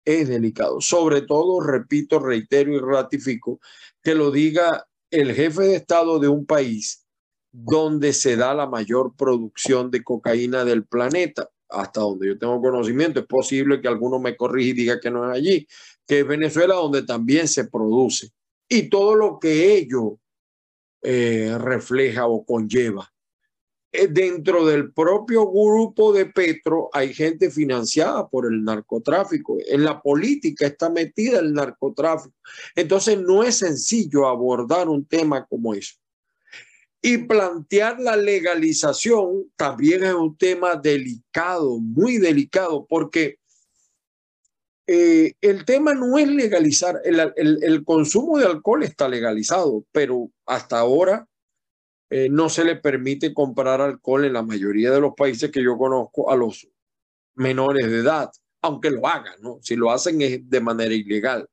Es 0.05 0.29
delicado. 0.29 0.81
Sobre 0.81 1.22
todo, 1.22 1.61
repito, 1.61 2.18
reitero 2.18 2.72
y 2.72 2.81
ratifico, 2.81 3.61
que 4.03 4.16
lo 4.16 4.33
diga 4.33 4.85
el 5.11 5.33
jefe 5.33 5.62
de 5.62 5.77
Estado 5.77 6.18
de 6.18 6.27
un 6.27 6.44
país 6.44 7.07
donde 7.53 8.12
se 8.12 8.35
da 8.35 8.53
la 8.53 8.66
mayor 8.66 9.14
producción 9.14 9.92
de 9.92 10.03
cocaína 10.03 10.64
del 10.64 10.85
planeta, 10.85 11.48
hasta 11.68 12.00
donde 12.00 12.29
yo 12.29 12.38
tengo 12.38 12.61
conocimiento. 12.61 13.20
Es 13.20 13.27
posible 13.27 13.81
que 13.81 13.88
alguno 13.88 14.18
me 14.18 14.37
corrija 14.37 14.70
y 14.70 14.72
diga 14.72 15.00
que 15.00 15.11
no 15.11 15.31
es 15.31 15.37
allí, 15.37 15.66
que 16.07 16.20
es 16.20 16.27
Venezuela 16.27 16.74
donde 16.74 17.03
también 17.03 17.48
se 17.48 17.64
produce. 17.64 18.31
Y 18.68 18.88
todo 18.88 19.14
lo 19.14 19.38
que 19.38 19.77
ello 19.77 20.18
eh, 21.03 21.57
refleja 21.59 22.27
o 22.27 22.44
conlleva. 22.44 23.11
Eh, 23.92 24.09
dentro 24.09 24.66
del 24.66 24.92
propio 24.92 25.48
grupo 25.48 26.12
de 26.12 26.27
Petro 26.27 26.90
hay 26.92 27.14
gente 27.14 27.48
financiada 27.48 28.27
por 28.29 28.53
el 28.53 28.64
narcotráfico. 28.64 29.59
En 29.68 29.85
la 29.85 30.03
política 30.03 30.66
está 30.66 30.90
metida 30.90 31.38
el 31.38 31.53
narcotráfico. 31.53 32.35
Entonces 32.74 33.20
no 33.20 33.44
es 33.44 33.59
sencillo 33.59 34.27
abordar 34.27 34.88
un 34.88 35.05
tema 35.07 35.46
como 35.46 35.74
eso. 35.74 35.94
Y 37.07 37.19
plantear 37.19 38.01
la 38.01 38.17
legalización 38.17 39.53
también 39.57 40.05
es 40.05 40.14
un 40.14 40.38
tema 40.38 40.75
delicado, 40.75 41.79
muy 41.79 42.17
delicado, 42.17 42.87
porque 42.88 43.37
eh, 44.87 45.35
el 45.43 45.67
tema 45.67 45.93
no 45.93 46.17
es 46.17 46.27
legalizar, 46.29 47.03
el, 47.05 47.85
consumo 47.85 48.38
de 48.38 48.47
alcohol 48.47 48.85
está 48.85 49.07
legalizado, 49.07 49.85
pero 49.93 50.31
hasta 50.47 50.79
ahora 50.79 51.29
eh, 52.09 52.31
no 52.31 52.49
se 52.49 52.64
le 52.64 52.77
permite 52.77 53.35
comprar 53.35 53.83
alcohol 53.83 54.25
en 54.25 54.33
la 54.33 54.43
mayoría 54.43 54.90
de 54.90 55.01
los 55.03 55.12
países 55.14 55.51
que 55.51 55.62
yo 55.62 55.77
conozco 55.77 56.31
a 56.31 56.37
los 56.37 56.67
menores 57.35 57.90
de 57.90 57.99
edad, 57.99 58.31
aunque 58.62 58.90
lo 58.90 59.07
hagan, 59.07 59.43
¿no? 59.43 59.59
Si 59.61 59.77
lo 59.77 59.90
hacen 59.90 60.23
es 60.23 60.49
de 60.49 60.61
manera 60.62 60.95
ilegal. 60.95 61.51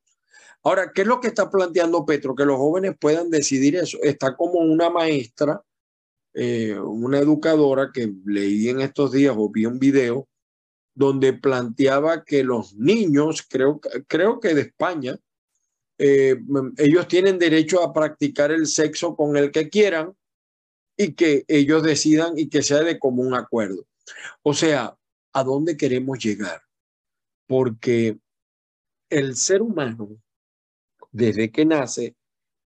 Ahora, 0.64 0.92
¿qué 0.94 1.02
es 1.02 1.08
lo 1.08 1.20
que 1.20 1.28
está 1.28 1.50
planteando 1.50 2.06
Petro? 2.06 2.34
Que 2.34 2.44
los 2.44 2.56
jóvenes 2.56 2.94
puedan 2.98 3.30
decidir 3.30 3.76
eso. 3.76 3.98
Está 4.02 4.36
como 4.36 4.60
una 4.60 4.90
maestra, 4.90 5.60
eh, 6.34 6.78
una 6.78 7.18
educadora 7.18 7.90
que 7.92 8.12
leí 8.24 8.68
en 8.68 8.80
estos 8.80 9.12
días 9.12 9.34
o 9.36 9.50
vi 9.50 9.66
un 9.66 9.78
video 9.78 10.28
donde 10.94 11.32
planteaba 11.32 12.24
que 12.24 12.44
los 12.44 12.74
niños, 12.74 13.42
creo, 13.48 13.80
creo 14.06 14.40
que 14.40 14.54
de 14.54 14.62
España, 14.62 15.18
eh, 15.98 16.36
ellos 16.78 17.08
tienen 17.08 17.38
derecho 17.38 17.82
a 17.82 17.92
practicar 17.92 18.50
el 18.52 18.66
sexo 18.66 19.16
con 19.16 19.36
el 19.36 19.50
que 19.50 19.68
quieran 19.68 20.14
y 20.96 21.14
que 21.14 21.44
ellos 21.48 21.82
decidan 21.82 22.38
y 22.38 22.48
que 22.48 22.62
sea 22.62 22.82
de 22.82 22.98
común 22.98 23.34
acuerdo. 23.34 23.86
O 24.42 24.54
sea, 24.54 24.96
¿a 25.32 25.44
dónde 25.44 25.76
queremos 25.76 26.18
llegar? 26.18 26.62
Porque 27.46 28.18
el 29.10 29.36
ser 29.36 29.62
humano, 29.62 30.21
desde 31.12 31.52
que 31.52 31.64
nace, 31.64 32.16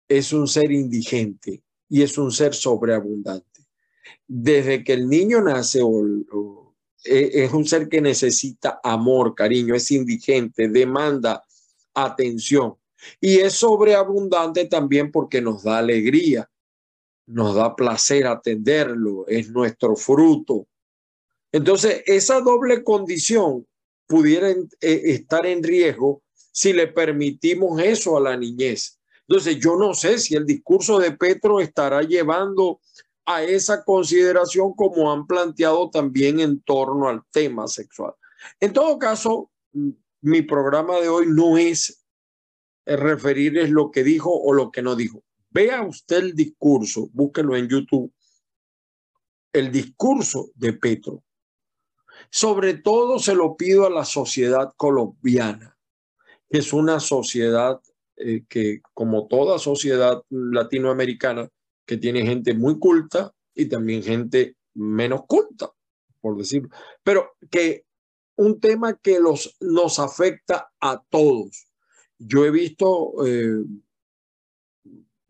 es 0.08 0.34
un 0.34 0.48
ser 0.48 0.72
indigente 0.72 1.64
y 1.90 2.04
es 2.04 2.18
un 2.18 2.32
ser 2.32 2.54
sobreabundante. 2.54 3.66
Desde 4.28 4.84
que 4.84 4.94
el 4.94 5.08
niño 5.08 5.42
nace 5.42 5.80
e, 7.06 7.44
es 7.44 7.54
un 7.54 7.66
ser 7.66 7.88
que 7.88 8.02
necesita 8.02 8.80
amor, 8.84 9.34
cariño, 9.34 9.74
es 9.74 9.90
indigente, 9.92 10.68
demanda 10.68 11.44
atención 11.94 12.76
y 13.20 13.40
es 13.40 13.54
sobreabundante 13.54 14.66
también 14.66 15.12
porque 15.12 15.42
nos 15.42 15.64
da 15.64 15.80
alegría, 15.80 16.50
nos 17.26 17.56
da 17.56 17.76
placer 17.76 18.28
atenderlo, 18.28 19.26
es 19.28 19.50
nuestro 19.50 19.96
fruto. 19.96 20.68
Entonces, 21.52 22.02
esa 22.06 22.42
doble 22.42 22.84
condición 22.84 23.68
pudiera 24.08 24.50
eh, 24.50 24.66
estar 24.82 25.46
en 25.46 25.64
riesgo 25.64 26.23
si 26.54 26.72
le 26.72 26.88
permitimos 26.88 27.82
eso 27.82 28.16
a 28.16 28.22
la 28.22 28.38
niñez. 28.38 29.00
Entonces, 29.28 29.60
yo 29.60 29.76
no 29.76 29.94
sé 29.94 30.20
si 30.20 30.36
el 30.36 30.46
discurso 30.46 31.00
de 31.00 31.12
Petro 31.12 31.60
estará 31.60 32.04
llevando 32.04 32.80
a 33.26 33.42
esa 33.44 33.84
consideración 33.84 34.74
como 34.74 35.12
han 35.12 35.26
planteado 35.26 35.90
también 35.90 36.40
en 36.40 36.62
torno 36.62 37.10
al 37.10 37.24
tema 37.32 37.68
sexual. 37.68 38.14
En 38.60 38.72
todo 38.72 39.00
caso, 39.00 39.50
mi 40.22 40.42
programa 40.44 41.00
de 41.00 41.10
hoy 41.10 41.26
no 41.28 41.58
es 41.58 42.04
referirles 42.86 43.70
lo 43.70 43.92
que 43.92 44.04
dijo 44.04 44.32
o 44.32 44.54
lo 44.54 44.72
que 44.72 44.82
no 44.82 44.96
dijo. 44.96 45.24
Vea 45.50 45.84
usted 45.84 46.18
el 46.18 46.36
discurso, 46.36 47.10
búsquelo 47.14 47.56
en 47.56 47.68
YouTube, 47.68 48.14
el 49.54 49.72
discurso 49.72 50.50
de 50.56 50.74
Petro. 50.74 51.24
Sobre 52.30 52.76
todo 52.76 53.20
se 53.20 53.36
lo 53.36 53.56
pido 53.56 53.86
a 53.86 53.90
la 53.90 54.06
sociedad 54.06 54.74
colombiana, 54.76 55.73
es 56.54 56.72
una 56.72 57.00
sociedad 57.00 57.82
eh, 58.16 58.44
que, 58.48 58.82
como 58.94 59.28
toda 59.28 59.58
sociedad 59.58 60.24
latinoamericana, 60.30 61.50
que 61.86 61.98
tiene 61.98 62.26
gente 62.26 62.54
muy 62.54 62.78
culta 62.78 63.34
y 63.56 63.66
también 63.66 64.04
gente 64.04 64.56
menos 64.76 65.24
culta, 65.28 65.72
por 66.22 66.38
decirlo. 66.38 66.70
Pero 67.04 67.32
que 67.50 67.86
un 68.36 68.60
tema 68.60 68.96
que 68.96 69.20
los, 69.20 69.56
nos 69.60 69.98
afecta 69.98 70.72
a 70.80 71.02
todos. 71.10 71.68
Yo 72.20 72.46
he 72.46 72.52
visto 72.52 73.14
eh, 73.26 73.64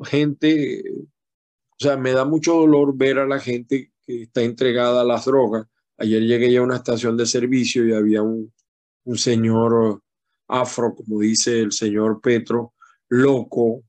gente, 0.02 0.84
o 0.92 1.80
sea, 1.80 1.96
me 1.96 2.12
da 2.12 2.26
mucho 2.26 2.54
dolor 2.54 2.98
ver 2.98 3.20
a 3.20 3.26
la 3.26 3.40
gente 3.40 3.94
que 4.06 4.24
está 4.24 4.42
entregada 4.42 5.02
a 5.02 5.06
las 5.06 5.24
drogas. 5.24 5.68
Ayer 5.98 6.22
llegué 6.24 6.58
a 6.58 6.62
una 6.62 6.76
estación 6.76 7.16
de 7.16 7.26
servicio 7.26 7.88
y 7.88 7.94
había 7.94 8.22
un, 8.22 8.54
un 9.06 9.18
señor 9.18 10.02
afro, 10.48 10.96
como 10.96 11.20
dice 11.20 11.60
el 11.60 11.72
señor 11.72 12.22
Petro, 12.22 12.74
loco, 13.10 13.84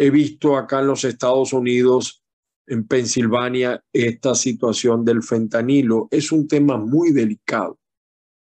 He 0.00 0.10
visto 0.10 0.56
acá 0.56 0.78
en 0.78 0.86
los 0.86 1.02
Estados 1.02 1.52
Unidos, 1.52 2.22
en 2.68 2.86
Pensilvania, 2.86 3.82
esta 3.92 4.36
situación 4.36 5.04
del 5.04 5.24
fentanilo. 5.24 6.06
Es 6.12 6.30
un 6.30 6.46
tema 6.46 6.76
muy 6.76 7.10
delicado, 7.10 7.80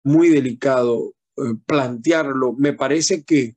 muy 0.02 0.30
delicado 0.30 1.12
eh, 1.36 1.54
plantearlo. 1.64 2.54
Me 2.54 2.72
parece 2.72 3.22
que 3.22 3.54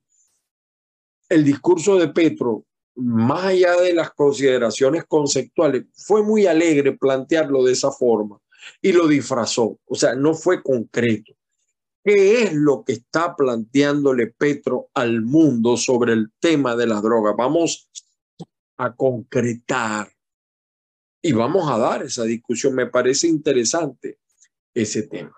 el 1.28 1.42
discurso 1.42 1.98
de 1.98 2.06
Petro, 2.06 2.64
más 2.94 3.46
allá 3.46 3.74
de 3.80 3.94
las 3.94 4.12
consideraciones 4.12 5.02
conceptuales, 5.08 5.86
fue 5.92 6.22
muy 6.22 6.46
alegre 6.46 6.96
plantearlo 6.96 7.64
de 7.64 7.72
esa 7.72 7.90
forma 7.90 8.38
y 8.80 8.92
lo 8.92 9.08
disfrazó. 9.08 9.76
O 9.86 9.96
sea, 9.96 10.14
no 10.14 10.34
fue 10.34 10.62
concreto. 10.62 11.32
¿Qué 12.04 12.42
es 12.42 12.54
lo 12.54 12.84
que 12.84 12.94
está 12.94 13.36
planteándole 13.36 14.26
Petro 14.26 14.88
al 14.94 15.22
mundo 15.22 15.76
sobre 15.76 16.12
el 16.14 16.32
tema 16.40 16.74
de 16.74 16.86
las 16.86 17.02
drogas? 17.02 17.34
Vamos 17.36 17.90
a 18.76 18.94
concretar 18.94 20.12
y 21.22 21.32
vamos 21.32 21.70
a 21.70 21.78
dar 21.78 22.02
esa 22.02 22.24
discusión. 22.24 22.74
Me 22.74 22.86
parece 22.86 23.28
interesante 23.28 24.18
ese 24.74 25.04
tema. 25.04 25.36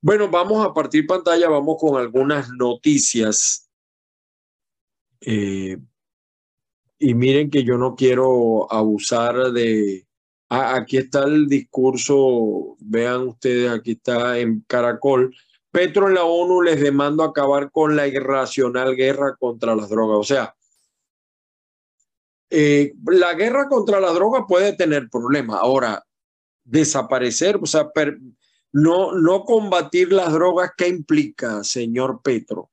Bueno, 0.00 0.28
vamos 0.28 0.64
a 0.64 0.74
partir 0.74 1.06
pantalla, 1.06 1.48
vamos 1.48 1.76
con 1.80 1.98
algunas 1.98 2.50
noticias. 2.50 3.70
Eh, 5.20 5.78
y 6.98 7.14
miren 7.14 7.50
que 7.50 7.64
yo 7.64 7.78
no 7.78 7.94
quiero 7.94 8.70
abusar 8.70 9.52
de, 9.52 10.07
Aquí 10.50 10.96
está 10.96 11.24
el 11.24 11.46
discurso, 11.46 12.76
vean 12.80 13.28
ustedes, 13.28 13.70
aquí 13.70 13.92
está 13.92 14.38
en 14.38 14.64
Caracol. 14.66 15.34
Petro 15.70 16.08
en 16.08 16.14
la 16.14 16.24
ONU 16.24 16.62
les 16.62 16.80
demanda 16.80 17.26
acabar 17.26 17.70
con 17.70 17.94
la 17.94 18.06
irracional 18.06 18.96
guerra 18.96 19.36
contra 19.38 19.76
las 19.76 19.90
drogas. 19.90 20.18
O 20.18 20.24
sea, 20.24 20.54
eh, 22.50 22.94
la 23.04 23.34
guerra 23.34 23.68
contra 23.68 24.00
la 24.00 24.10
droga 24.12 24.46
puede 24.46 24.72
tener 24.72 25.10
problemas. 25.10 25.58
Ahora, 25.60 26.02
desaparecer, 26.64 27.58
o 27.60 27.66
sea, 27.66 27.90
no, 28.72 29.12
no 29.12 29.44
combatir 29.44 30.12
las 30.12 30.32
drogas, 30.32 30.72
¿qué 30.76 30.88
implica, 30.88 31.62
señor 31.62 32.20
Petro? 32.22 32.70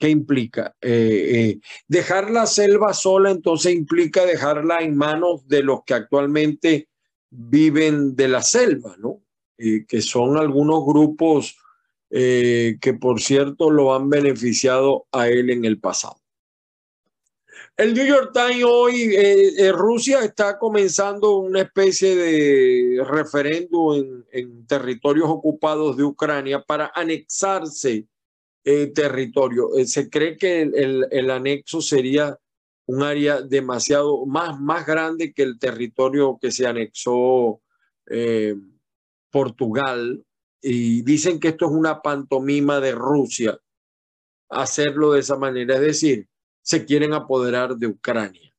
¿Qué 0.00 0.08
implica? 0.08 0.74
Eh, 0.80 1.30
eh, 1.34 1.60
dejar 1.86 2.30
la 2.30 2.46
selva 2.46 2.94
sola 2.94 3.30
entonces 3.30 3.74
implica 3.74 4.24
dejarla 4.24 4.78
en 4.78 4.96
manos 4.96 5.46
de 5.46 5.62
los 5.62 5.84
que 5.84 5.92
actualmente 5.92 6.88
viven 7.28 8.16
de 8.16 8.28
la 8.28 8.40
selva, 8.40 8.96
¿no? 8.98 9.20
Eh, 9.58 9.84
que 9.86 10.00
son 10.00 10.38
algunos 10.38 10.86
grupos 10.86 11.56
que 12.12 12.98
por 13.00 13.20
cierto 13.20 13.70
lo 13.70 13.94
han 13.94 14.10
beneficiado 14.10 15.06
a 15.12 15.28
él 15.28 15.48
en 15.48 15.64
el 15.64 15.78
pasado. 15.78 16.16
El 17.76 17.94
New 17.94 18.04
York 18.04 18.32
Times 18.34 18.64
hoy, 18.66 19.16
Rusia 19.70 20.24
está 20.24 20.58
comenzando 20.58 21.36
una 21.36 21.60
especie 21.60 22.16
de 22.16 23.04
referéndum 23.04 23.94
en, 23.94 24.26
en 24.32 24.66
territorios 24.66 25.28
ocupados 25.30 25.96
de 25.96 26.02
Ucrania 26.02 26.64
para 26.66 26.90
anexarse 26.92 28.08
eh, 28.64 28.88
territorio. 28.88 29.76
Eh, 29.76 29.86
se 29.86 30.10
cree 30.10 30.36
que 30.36 30.62
el, 30.62 31.06
el, 31.10 31.30
anexo 31.30 31.80
sería 31.80 32.38
un 32.86 33.02
área 33.02 33.40
demasiado 33.40 34.26
más, 34.26 34.60
más 34.60 34.86
grande 34.86 35.32
que 35.32 35.42
el 35.42 35.58
territorio 35.58 36.38
que 36.40 36.50
se 36.50 36.66
anexó 36.66 37.62
eh, 38.10 38.54
Portugal. 39.30 40.24
Y 40.62 41.02
dicen 41.02 41.40
que 41.40 41.48
esto 41.48 41.66
es 41.66 41.72
una 41.72 42.02
pantomima 42.02 42.80
de 42.80 42.92
Rusia, 42.92 43.58
hacerlo 44.50 45.12
de 45.12 45.20
esa 45.20 45.36
manera. 45.36 45.76
Es 45.76 45.80
decir, 45.80 46.28
se 46.60 46.84
quieren 46.84 47.14
apoderar 47.14 47.76
de 47.76 47.86
Ucrania. 47.86 48.52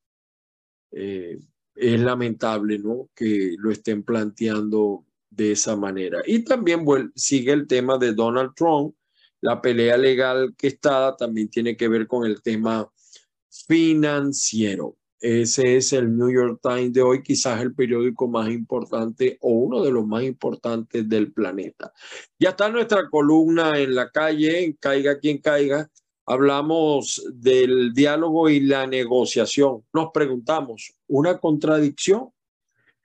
es 0.91 1.99
lamentable 1.99 2.79
¿no? 2.79 3.09
que 3.15 3.55
lo 3.57 3.71
estén 3.71 4.03
planteando 4.03 5.05
de 5.29 5.51
esa 5.53 5.75
manera. 5.75 6.21
Y 6.25 6.43
también 6.43 6.85
sigue 7.15 7.53
el 7.53 7.67
tema 7.67 7.97
de 7.97 8.13
Donald 8.13 8.53
Trump, 8.55 8.95
la 9.41 9.61
pelea 9.61 9.97
legal 9.97 10.53
que 10.57 10.67
está 10.67 11.15
también 11.17 11.49
tiene 11.49 11.75
que 11.75 11.87
ver 11.87 12.07
con 12.07 12.25
el 12.25 12.41
tema 12.41 12.89
financiero. 13.67 14.97
Ese 15.19 15.77
es 15.77 15.93
el 15.93 16.17
New 16.17 16.31
York 16.31 16.59
Times 16.63 16.93
de 16.93 17.03
hoy, 17.03 17.21
quizás 17.21 17.61
el 17.61 17.75
periódico 17.75 18.27
más 18.27 18.49
importante 18.49 19.37
o 19.41 19.51
uno 19.51 19.83
de 19.83 19.91
los 19.91 20.05
más 20.07 20.23
importantes 20.23 21.07
del 21.07 21.31
planeta. 21.31 21.93
Ya 22.39 22.49
está 22.49 22.69
nuestra 22.69 23.07
columna 23.07 23.77
en 23.77 23.93
la 23.93 24.09
calle, 24.09 24.75
caiga 24.79 25.19
quien 25.19 25.37
caiga. 25.37 25.87
Hablamos 26.25 27.23
del 27.33 27.93
diálogo 27.93 28.49
y 28.49 28.61
la 28.61 28.87
negociación. 28.87 29.83
Nos 29.93 30.09
preguntamos, 30.11 30.95
¿una 31.07 31.37
contradicción? 31.37 32.29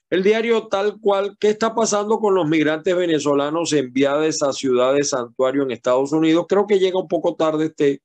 El 0.08 0.22
diario 0.22 0.68
tal 0.68 1.00
cual, 1.00 1.36
¿qué 1.40 1.48
está 1.48 1.74
pasando 1.74 2.20
con 2.20 2.34
los 2.34 2.48
migrantes 2.48 2.94
venezolanos 2.94 3.72
enviados 3.72 4.40
a 4.42 4.52
ciudades 4.52 5.10
santuario 5.10 5.64
en 5.64 5.72
Estados 5.72 6.12
Unidos? 6.12 6.46
Creo 6.48 6.66
que 6.66 6.78
llega 6.78 7.00
un 7.00 7.08
poco 7.08 7.34
tarde 7.34 7.66
este, 7.66 8.02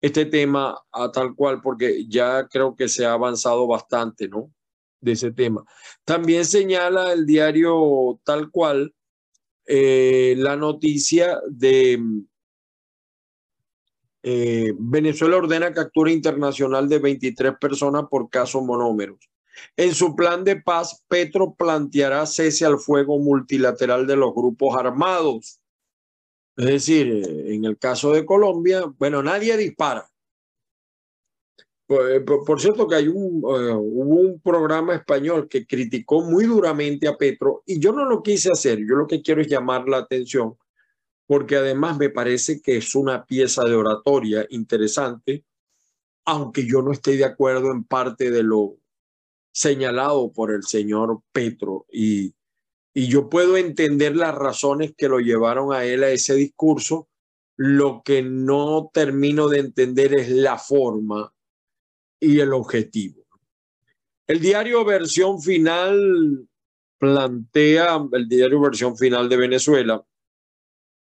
este 0.00 0.26
tema 0.26 0.78
a 0.92 1.10
tal 1.10 1.34
cual, 1.34 1.60
porque 1.60 2.06
ya 2.06 2.46
creo 2.46 2.76
que 2.76 2.88
se 2.88 3.04
ha 3.04 3.14
avanzado 3.14 3.66
bastante, 3.66 4.28
¿no? 4.28 4.52
De 5.00 5.12
ese 5.12 5.32
tema. 5.32 5.64
También 6.04 6.44
señala 6.44 7.12
el 7.12 7.26
diario 7.26 8.20
tal 8.22 8.50
cual 8.50 8.94
eh, 9.66 10.34
la 10.38 10.56
noticia 10.56 11.40
de 11.48 12.00
eh, 14.22 14.72
Venezuela 14.78 15.36
ordena 15.38 15.72
captura 15.72 16.12
internacional 16.12 16.88
de 16.88 16.98
23 16.98 17.54
personas 17.58 18.04
por 18.08 18.30
casos 18.30 18.62
monómeros. 18.62 19.18
En 19.76 19.94
su 19.94 20.14
plan 20.14 20.44
de 20.44 20.56
paz, 20.56 21.04
Petro 21.08 21.54
planteará 21.54 22.26
cese 22.26 22.64
al 22.66 22.78
fuego 22.78 23.18
multilateral 23.18 24.06
de 24.06 24.16
los 24.16 24.34
grupos 24.34 24.76
armados. 24.76 25.60
Es 26.56 26.66
decir, 26.66 27.08
eh, 27.08 27.54
en 27.54 27.64
el 27.64 27.78
caso 27.78 28.12
de 28.12 28.24
Colombia, 28.24 28.84
bueno, 28.98 29.22
nadie 29.22 29.56
dispara. 29.56 30.06
Por, 31.86 32.10
eh, 32.10 32.24
cierto 32.58 32.86
que 32.86 32.94
hay 32.94 33.08
un, 33.08 33.38
eh, 33.38 33.74
hubo 33.74 34.20
un 34.20 34.40
programa 34.40 34.94
español 34.94 35.48
que 35.48 35.66
criticó 35.66 36.22
muy 36.22 36.44
duramente 36.44 37.08
a 37.08 37.16
Petro 37.16 37.64
y 37.66 37.80
yo 37.80 37.92
no 37.92 38.04
lo 38.04 38.22
quise 38.22 38.48
hacer, 38.52 38.78
yo 38.78 38.94
lo 38.94 39.08
que 39.08 39.22
quiero 39.22 39.40
es 39.40 39.48
llamar 39.48 39.88
la 39.88 39.96
atención 39.96 40.56
porque 41.30 41.54
además 41.54 41.96
me 41.96 42.10
parece 42.10 42.60
que 42.60 42.78
es 42.78 42.96
una 42.96 43.24
pieza 43.24 43.62
de 43.62 43.76
oratoria 43.76 44.44
interesante, 44.50 45.44
aunque 46.24 46.66
yo 46.66 46.82
no 46.82 46.90
esté 46.90 47.16
de 47.16 47.24
acuerdo 47.24 47.70
en 47.70 47.84
parte 47.84 48.32
de 48.32 48.42
lo 48.42 48.78
señalado 49.52 50.32
por 50.32 50.52
el 50.52 50.62
señor 50.62 51.22
Petro 51.32 51.86
y, 51.92 52.34
y 52.94 53.08
yo 53.08 53.28
puedo 53.28 53.56
entender 53.56 54.16
las 54.16 54.34
razones 54.34 54.92
que 54.96 55.08
lo 55.08 55.18
llevaron 55.18 55.72
a 55.72 55.84
él 55.84 56.04
a 56.04 56.10
ese 56.10 56.34
discurso. 56.34 57.08
Lo 57.56 58.02
que 58.04 58.22
no 58.22 58.90
termino 58.92 59.48
de 59.48 59.60
entender 59.60 60.14
es 60.14 60.30
la 60.30 60.56
forma 60.58 61.32
y 62.18 62.40
el 62.40 62.52
objetivo. 62.52 63.20
El 64.26 64.40
diario 64.40 64.84
versión 64.84 65.42
final 65.42 66.48
plantea, 66.98 68.00
el 68.12 68.28
diario 68.28 68.60
versión 68.60 68.96
final 68.96 69.28
de 69.28 69.36
Venezuela, 69.36 70.04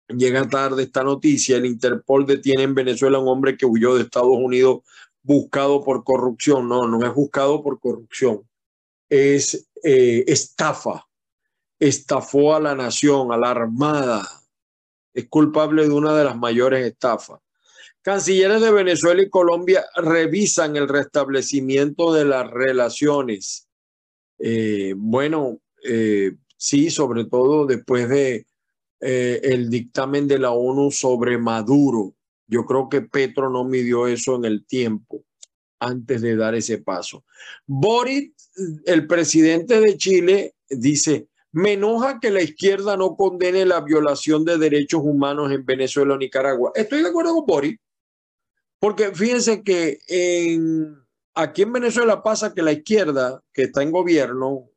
llega 0.07 0.47
tarde 0.47 0.83
esta 0.83 1.03
noticia, 1.03 1.57
el 1.57 1.65
Interpol 1.65 2.25
detiene 2.25 2.63
en 2.63 2.75
Venezuela 2.75 3.17
a 3.17 3.21
un 3.21 3.27
hombre 3.27 3.57
que 3.57 3.65
huyó 3.65 3.95
de 3.95 4.03
Estados 4.03 4.37
Unidos 4.37 4.81
buscado 5.23 5.83
por 5.83 6.03
corrupción. 6.03 6.67
No, 6.67 6.87
no 6.87 7.05
es 7.05 7.13
buscado 7.13 7.61
por 7.63 7.79
corrupción. 7.79 8.47
Es 9.09 9.69
eh, 9.83 10.23
estafa. 10.27 11.05
Estafó 11.79 12.55
a 12.55 12.59
la 12.59 12.75
nación, 12.75 13.31
a 13.31 13.37
la 13.37 13.51
armada. 13.51 14.27
Es 15.13 15.27
culpable 15.27 15.83
de 15.83 15.93
una 15.93 16.15
de 16.15 16.23
las 16.23 16.37
mayores 16.37 16.85
estafas. 16.85 17.39
Cancilleres 18.01 18.61
de 18.61 18.71
Venezuela 18.71 19.21
y 19.21 19.29
Colombia 19.29 19.85
revisan 19.95 20.75
el 20.77 20.87
restablecimiento 20.87 22.13
de 22.13 22.25
las 22.25 22.49
relaciones. 22.49 23.67
Eh, 24.39 24.93
bueno, 24.95 25.59
eh, 25.83 26.33
sí, 26.55 26.89
sobre 26.89 27.25
todo 27.25 27.65
después 27.65 28.09
de 28.09 28.45
el 28.99 29.69
dictamen 29.69 30.27
de 30.27 30.39
la 30.39 30.51
ONU 30.51 30.89
sobre 30.89 31.37
Maduro. 31.37 32.16
Yo 32.47 32.65
creo 32.65 32.89
que 32.89 33.01
Petro 33.01 33.49
no 33.49 33.63
midió 33.65 34.07
eso 34.07 34.35
en 34.35 34.45
el 34.45 34.65
tiempo 34.65 35.23
antes 35.79 36.21
de 36.21 36.35
dar 36.35 36.55
ese 36.55 36.79
paso. 36.79 37.23
Boric, 37.65 38.33
el 38.85 39.05
presidente 39.05 39.79
de 39.79 39.97
Chile, 39.97 40.55
dice, 40.69 41.27
me 41.51 41.73
enoja 41.73 42.19
que 42.19 42.31
la 42.31 42.41
izquierda 42.41 42.97
no 42.97 43.15
condene 43.15 43.65
la 43.65 43.81
violación 43.81 44.43
de 44.45 44.57
derechos 44.57 45.01
humanos 45.03 45.51
en 45.51 45.65
Venezuela 45.65 46.15
o 46.15 46.17
Nicaragua. 46.17 46.71
Estoy 46.73 47.01
de 47.03 47.09
acuerdo 47.09 47.35
con 47.35 47.45
Boric, 47.45 47.79
porque 48.79 49.13
fíjense 49.13 49.61
que 49.63 49.99
aquí 51.35 51.61
en 51.61 51.73
Venezuela 51.73 52.23
pasa 52.23 52.53
que 52.53 52.61
la 52.61 52.71
izquierda 52.71 53.43
que 53.53 53.63
está 53.63 53.83
en 53.83 53.91
gobierno, 53.91 54.69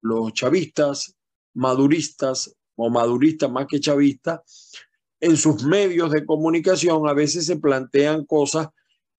los 0.00 0.32
chavistas, 0.32 1.16
maduristas 1.54 2.54
o 2.74 2.90
maduristas 2.90 3.50
más 3.50 3.66
que 3.66 3.80
chavistas, 3.80 4.72
en 5.20 5.36
sus 5.36 5.64
medios 5.64 6.10
de 6.10 6.24
comunicación 6.24 7.08
a 7.08 7.12
veces 7.12 7.46
se 7.46 7.56
plantean 7.56 8.24
cosas 8.24 8.68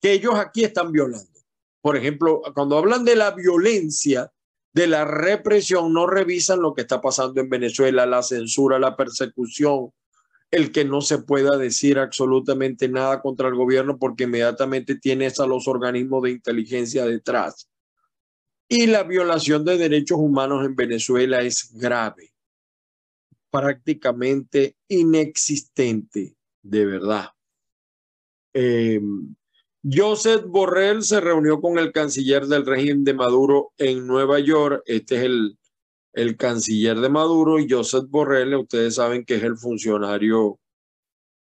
que 0.02 0.14
ellos 0.14 0.36
aquí 0.36 0.64
están 0.64 0.92
violando. 0.92 1.40
Por 1.82 1.98
ejemplo, 1.98 2.42
cuando 2.54 2.78
hablan 2.78 3.04
de 3.06 3.16
la 3.16 3.32
violencia, 3.32 4.32
de 4.74 4.88
la 4.88 5.06
represión, 5.06 5.92
no 5.94 6.06
revisan 6.06 6.62
lo 6.62 6.74
que 6.74 6.82
está 6.82 7.02
pasando 7.02 7.42
en 7.42 7.50
Venezuela, 7.50 8.06
la 8.06 8.22
censura, 8.22 8.78
la 8.78 8.96
persecución, 8.96 9.92
el 10.52 10.72
que 10.72 10.86
no 10.86 11.02
se 11.02 11.20
pueda 11.20 11.58
decir 11.58 11.98
absolutamente 11.98 12.88
nada 12.88 13.22
contra 13.22 13.48
el 13.48 13.56
gobierno 13.56 13.98
porque 13.98 14.26
inmediatamente 14.26 14.96
tienes 14.96 15.40
a 15.40 15.48
los 15.48 15.68
organismos 15.68 16.24
de 16.24 16.32
inteligencia 16.32 17.06
detrás. 17.06 17.70
Y 18.70 18.88
la 18.88 19.04
violación 19.04 19.66
de 19.66 19.78
derechos 19.78 20.20
humanos 20.20 20.66
en 20.66 20.76
Venezuela 20.76 21.42
es 21.42 21.72
grave 21.74 22.34
prácticamente 23.60 24.76
inexistente, 24.88 26.36
de 26.62 26.86
verdad. 26.86 27.30
Eh, 28.54 29.02
Joseph 29.84 30.44
Borrell 30.46 31.04
se 31.04 31.22
reunió 31.22 31.62
con 31.62 31.78
el 31.80 31.92
canciller 31.92 32.46
del 32.48 32.66
régimen 32.66 33.04
de 33.04 33.14
Maduro 33.14 33.72
en 33.78 34.06
Nueva 34.06 34.40
York. 34.40 34.84
Este 34.86 35.16
es 35.16 35.22
el, 35.24 35.58
el 36.14 36.36
canciller 36.36 37.00
de 37.00 37.10
Maduro 37.10 37.60
y 37.60 37.70
Joseph 37.70 38.06
Borrell, 38.10 38.56
ustedes 38.56 38.96
saben 38.96 39.24
que 39.24 39.36
es 39.36 39.44
el 39.44 39.58
funcionario 39.58 40.60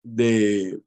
de 0.02 0.80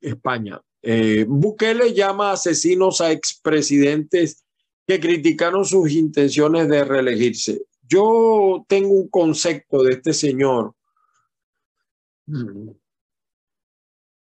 España. 0.00 0.60
Eh, 0.82 1.24
Bukele 1.26 1.94
llama 1.94 2.32
asesinos 2.32 3.00
a 3.00 3.10
expresidentes 3.10 4.44
que 4.86 5.00
criticaron 5.00 5.64
sus 5.64 5.90
intenciones 5.92 6.68
de 6.68 6.84
reelegirse. 6.84 7.62
Yo 7.86 8.64
tengo 8.68 8.90
un 8.90 9.08
concepto 9.08 9.82
de 9.82 9.92
este 9.92 10.12
señor. 10.12 10.74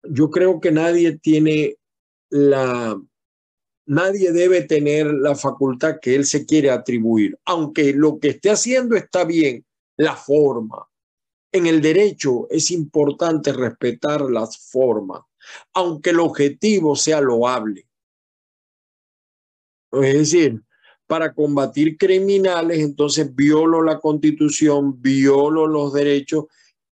Yo 0.03 0.31
creo 0.31 0.61
que 0.61 0.73
nadie 0.73 1.18
tiene 1.18 1.77
la, 2.31 2.99
nadie 3.87 4.33
debe 4.33 4.62
tener 4.62 5.12
la 5.12 5.35
facultad 5.35 5.99
que 6.01 6.14
él 6.14 6.25
se 6.25 6.46
quiere 6.46 6.70
atribuir, 6.70 7.38
aunque 7.44 7.92
lo 7.92 8.18
que 8.18 8.29
esté 8.29 8.51
haciendo 8.51 8.96
está 8.96 9.25
bien, 9.25 9.66
la 9.96 10.14
forma. 10.14 10.88
En 11.53 11.66
el 11.66 11.83
derecho 11.83 12.46
es 12.51 12.70
importante 12.70 13.53
respetar 13.53 14.23
las 14.23 14.57
formas, 14.70 15.23
aunque 15.75 16.11
el 16.11 16.20
objetivo 16.20 16.94
sea 16.94 17.20
loable. 17.20 17.88
Es 19.92 20.14
decir, 20.14 20.62
para 21.11 21.35
combatir 21.35 21.99
criminales, 21.99 22.79
entonces 22.79 23.35
violo 23.35 23.83
la 23.83 23.99
constitución, 23.99 25.03
violo 25.03 25.66
los 25.66 25.92
derechos 25.92 26.44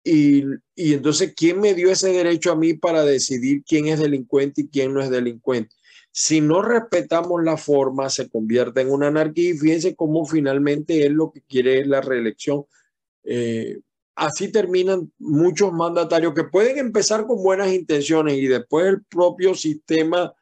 y, 0.04 0.43
y, 0.76 0.93
entonces, 0.95 1.34
¿quién 1.34 1.62
me 1.62 1.74
dio 1.74 1.89
ese 1.89 2.12
derecho 2.12 2.52
a 2.52 2.58
mí 2.58 2.74
para 2.74 3.06
decidir 3.06 3.63
quién 3.65 3.88
es 3.88 4.02
delincuente 4.02 4.63
y 4.63 4.67
quién 4.67 4.93
no 4.93 5.02
es 5.02 5.10
delincuente? 5.10 5.74
Si 6.12 6.41
no 6.41 6.62
respetamos 6.62 7.41
la 7.41 7.56
forma, 7.56 8.10
se 8.10 8.28
convierte 8.30 8.82
en 8.82 8.91
una 8.91 9.08
anarquía 9.08 9.52
y 9.52 9.58
fíjense 9.58 9.95
cómo 9.95 10.26
finalmente 10.26 11.06
él 11.06 11.13
lo 11.13 11.32
que 11.32 11.41
quiere 11.43 11.80
es 11.80 11.88
la 11.88 12.02
reelección. 12.02 12.65
Eh, 13.24 13.80
así 14.15 14.52
terminan 14.52 15.10
muchos 15.19 15.71
mandatarios 15.71 16.34
que 16.34 16.43
pueden 16.43 16.80
empezar 16.80 17.26
con 17.28 17.41
buenas 17.41 17.71
intenciones 17.71 18.34
y 18.34 18.47
después 18.47 18.88
el 18.88 19.06
propio 19.06 19.56
sistema 19.56 20.34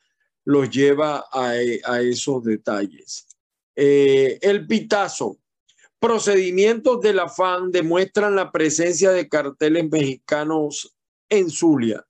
los 0.43 0.71
lleva 0.71 1.23
a, 1.31 1.51
a 1.83 2.01
esos 2.01 2.43
detalles. 2.43 3.28
Eh, 3.81 4.39
el 4.41 4.67
pitazo. 4.67 5.39
Procedimientos 5.99 6.99
del 6.99 7.17
afán 7.17 7.71
demuestran 7.71 8.35
la 8.35 8.51
presencia 8.51 9.11
de 9.11 9.29
carteles 9.29 9.89
mexicanos 9.89 10.97
en 11.29 11.49
Zulia. 11.49 12.05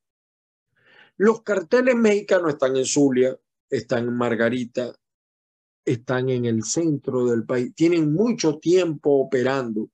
Los 1.16 1.44
carteles 1.44 1.94
mexicanos 1.94 2.54
están 2.54 2.76
en 2.76 2.86
Zulia, 2.86 3.38
están 3.70 4.08
en 4.08 4.18
Margarita, 4.18 4.96
están 5.86 6.30
en 6.30 6.46
el 6.46 6.64
centro 6.64 7.28
del 7.28 7.46
país, 7.46 7.72
tienen 7.76 8.14
mucho 8.14 8.58
tiempo 8.58 9.12
operando 9.20 9.92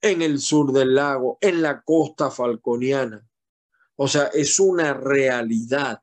en 0.00 0.22
el 0.22 0.38
sur 0.38 0.72
del 0.72 0.94
lago, 0.94 1.36
en 1.42 1.60
la 1.60 1.82
costa 1.82 2.30
falconiana. 2.30 3.28
O 3.96 4.08
sea, 4.08 4.28
es 4.28 4.58
una 4.58 4.94
realidad 4.94 6.00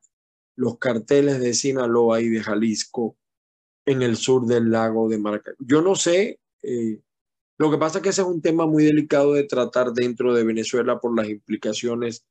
los 0.54 0.78
carteles 0.78 1.40
de 1.40 1.52
Sinaloa 1.52 2.20
y 2.20 2.28
de 2.28 2.44
Jalisco 2.44 3.16
en 3.86 4.02
el 4.02 4.16
sur 4.16 4.46
del 4.46 4.70
lago 4.70 5.08
de 5.08 5.18
Maracaibo. 5.18 5.58
Yo 5.60 5.82
no 5.82 5.94
sé, 5.94 6.40
eh, 6.62 7.00
lo 7.58 7.70
que 7.70 7.78
pasa 7.78 7.98
es 7.98 8.02
que 8.02 8.08
ese 8.10 8.22
es 8.22 8.28
un 8.28 8.42
tema 8.42 8.66
muy 8.66 8.84
delicado 8.84 9.34
de 9.34 9.44
tratar 9.44 9.92
dentro 9.92 10.34
de 10.34 10.44
Venezuela 10.44 10.98
por 10.98 11.16
las 11.16 11.28
implicaciones 11.28 12.24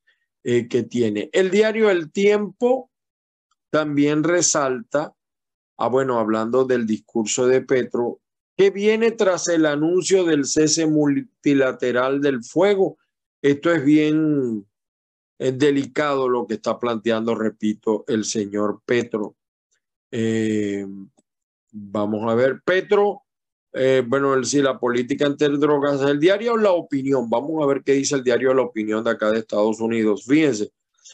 eh, 0.44 0.68
que 0.68 0.84
tiene. 0.84 1.30
El 1.32 1.52
diario 1.52 1.90
El 1.90 2.12
Tiempo 2.12 2.92
también 3.70 4.24
resalta, 4.24 5.16
ah, 5.78 5.88
bueno, 5.88 6.20
hablando 6.20 6.66
del 6.66 6.86
discurso 6.86 7.48
de 7.48 7.62
Petro, 7.62 8.20
que 8.58 8.70
viene 8.70 9.12
tras 9.12 9.48
el 9.48 9.66
anuncio 9.66 10.26
del 10.26 10.46
cese 10.46 10.86
multilateral 10.86 12.22
del 12.22 12.44
fuego. 12.44 12.98
Esto 13.42 13.72
es 13.72 13.84
bien 13.84 14.66
es 15.44 15.58
delicado 15.58 16.30
lo 16.30 16.48
que 16.48 16.54
está 16.56 16.80
planteando, 16.80 17.36
repito, 17.36 18.06
el 18.08 18.24
señor 18.24 18.82
Petro. 18.86 19.36
Eh, 20.12 20.88
vamos 21.74 22.32
a 22.32 22.36
ver, 22.36 22.62
Petro, 22.64 23.24
eh, 23.74 24.04
bueno, 24.08 24.42
sí, 24.44 24.62
la 24.62 24.80
política 24.80 25.26
ante 25.26 25.50
drogas, 25.50 26.02
el 26.02 26.20
diario 26.20 26.56
La 26.56 26.72
Opinión, 26.72 27.30
vamos 27.30 27.62
a 27.62 27.66
ver 27.66 27.82
qué 27.84 27.94
dice 27.94 28.16
el 28.16 28.24
diario 28.24 28.54
La 28.54 28.62
Opinión 28.62 29.04
de 29.04 29.10
acá 29.10 29.32
de 29.32 29.40
Estados 29.40 29.80
Unidos. 29.82 30.26
Fíjense, 30.26 30.72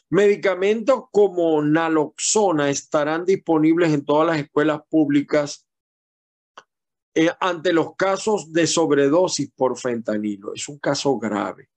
medicamentos 0.10 1.06
como 1.12 1.62
naloxona 1.62 2.70
estarán 2.70 3.26
disponibles 3.26 3.94
en 3.94 4.04
todas 4.04 4.28
las 4.28 4.40
escuelas 4.40 4.82
públicas 4.90 5.66
eh, 7.16 7.32
ante 7.40 7.72
los 7.72 7.96
casos 7.96 8.52
de 8.52 8.68
sobredosis 8.68 9.50
por 9.56 9.78
fentanilo. 9.78 10.54
Es 10.54 10.68
un 10.68 10.80
caso 10.80 11.18
grave, 11.18 11.70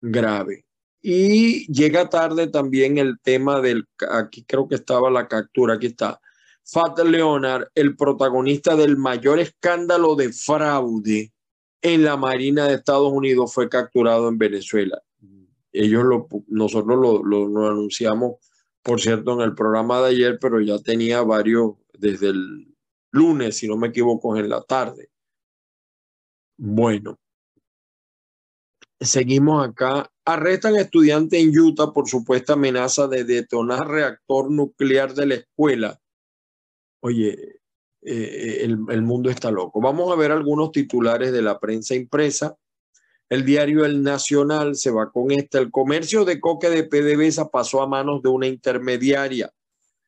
grave. 0.00 0.66
Y 1.00 1.70
llega 1.72 2.08
tarde 2.08 2.46
también 2.46 2.98
el 2.98 3.18
tema 3.20 3.60
del, 3.60 3.86
aquí 4.10 4.44
creo 4.44 4.68
que 4.68 4.74
estaba 4.74 5.10
la 5.10 5.28
captura, 5.28 5.74
aquí 5.74 5.86
está. 5.86 6.20
Fat 6.64 6.98
Leonard, 7.00 7.68
el 7.74 7.96
protagonista 7.96 8.76
del 8.76 8.96
mayor 8.96 9.38
escándalo 9.38 10.16
de 10.16 10.32
fraude 10.32 11.32
en 11.82 12.04
la 12.04 12.16
Marina 12.16 12.66
de 12.66 12.74
Estados 12.74 13.12
Unidos, 13.12 13.52
fue 13.52 13.68
capturado 13.68 14.28
en 14.28 14.38
Venezuela. 14.38 15.02
Ellos 15.72 16.04
lo, 16.04 16.28
nosotros 16.48 16.98
lo, 16.98 17.22
lo 17.22 17.68
anunciamos, 17.68 18.36
por 18.82 19.00
cierto, 19.00 19.34
en 19.34 19.40
el 19.40 19.54
programa 19.54 20.00
de 20.00 20.08
ayer, 20.10 20.38
pero 20.40 20.60
ya 20.60 20.78
tenía 20.78 21.22
varios 21.22 21.72
desde 21.98 22.28
el 22.28 22.74
lunes, 23.10 23.56
si 23.56 23.68
no 23.68 23.76
me 23.76 23.88
equivoco, 23.88 24.36
en 24.36 24.48
la 24.48 24.62
tarde. 24.62 25.10
Bueno, 26.56 27.18
seguimos 29.00 29.66
acá. 29.66 30.10
Arrestan 30.24 30.76
estudiante 30.76 31.38
en 31.38 31.58
Utah 31.58 31.92
por 31.92 32.08
supuesta 32.08 32.54
amenaza 32.54 33.08
de 33.08 33.24
detonar 33.24 33.88
reactor 33.88 34.50
nuclear 34.50 35.14
de 35.14 35.26
la 35.26 35.34
escuela. 35.34 36.00
Oye, 37.04 37.60
eh, 38.02 38.58
el, 38.62 38.78
el, 38.88 39.02
mundo 39.02 39.28
está 39.28 39.50
loco. 39.50 39.80
Vamos 39.80 40.10
a 40.10 40.16
ver 40.16 40.32
algunos 40.32 40.72
titulares 40.72 41.32
de 41.32 41.42
la 41.42 41.60
prensa 41.60 41.94
impresa. 41.94 42.56
El 43.28 43.44
diario 43.44 43.84
El 43.84 44.02
Nacional 44.02 44.74
se 44.74 44.90
va 44.90 45.10
con 45.10 45.30
esta. 45.30 45.58
El 45.58 45.70
comercio 45.70 46.24
de 46.24 46.40
coque 46.40 46.70
de 46.70 46.84
PDVSA 46.84 47.50
pasó 47.50 47.82
a 47.82 47.86
manos 47.86 48.22
de 48.22 48.30
una 48.30 48.46
intermediaria. 48.46 49.52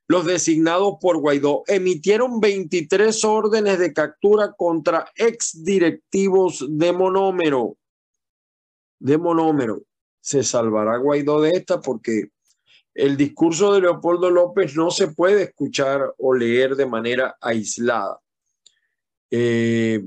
Los 0.09 0.25
designados 0.25 0.95
por 1.01 1.19
Guaidó 1.19 1.65
emitieron 1.67 2.41
23 2.41 3.25
órdenes 3.25 3.79
de 3.79 3.93
captura 3.93 4.55
contra 4.57 5.11
exdirectivos 5.17 6.65
de 6.69 6.93
monómero 6.93 7.77
de 8.99 9.19
monómero. 9.19 9.83
Se 10.21 10.43
salvará 10.43 10.97
Guaidó 10.97 11.41
de 11.41 11.51
esta 11.51 11.81
porque 11.81 12.31
el 12.97 13.17
discurso 13.17 13.75
de 13.75 13.83
Leopoldo 13.83 14.31
López 14.31 14.75
no 14.75 14.91
se 14.91 15.09
puede 15.09 15.43
escuchar 15.43 16.15
o 16.17 16.35
leer 16.35 16.77
de 16.77 16.87
manera 16.87 17.37
aislada. 17.41 18.21
Eh, 19.31 20.03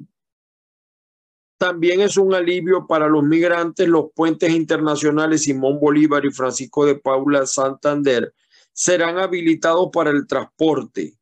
también 1.59 2.01
es 2.01 2.17
un 2.17 2.33
alivio 2.33 2.87
para 2.87 3.07
los 3.07 3.23
migrantes 3.23 3.87
los 3.87 4.11
puentes 4.15 4.49
internacionales 4.49 5.43
Simón 5.43 5.79
Bolívar 5.79 6.25
y 6.25 6.31
Francisco 6.31 6.85
de 6.85 6.95
Paula 6.95 7.45
Santander 7.45 8.33
serán 8.73 9.19
habilitados 9.19 9.89
para 9.93 10.09
el 10.09 10.25
transporte. 10.25 11.15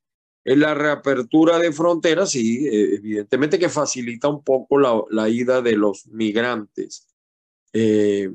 En 0.45 0.61
la 0.61 0.73
reapertura 0.73 1.59
de 1.59 1.73
fronteras, 1.73 2.31
sí, 2.31 2.65
evidentemente 2.65 3.59
que 3.59 3.67
facilita 3.67 4.29
un 4.29 4.41
poco 4.41 4.77
la, 4.79 5.01
la 5.09 5.27
ida 5.27 5.61
de 5.61 5.75
los 5.75 6.07
migrantes. 6.07 7.09
Eh, 7.73 8.31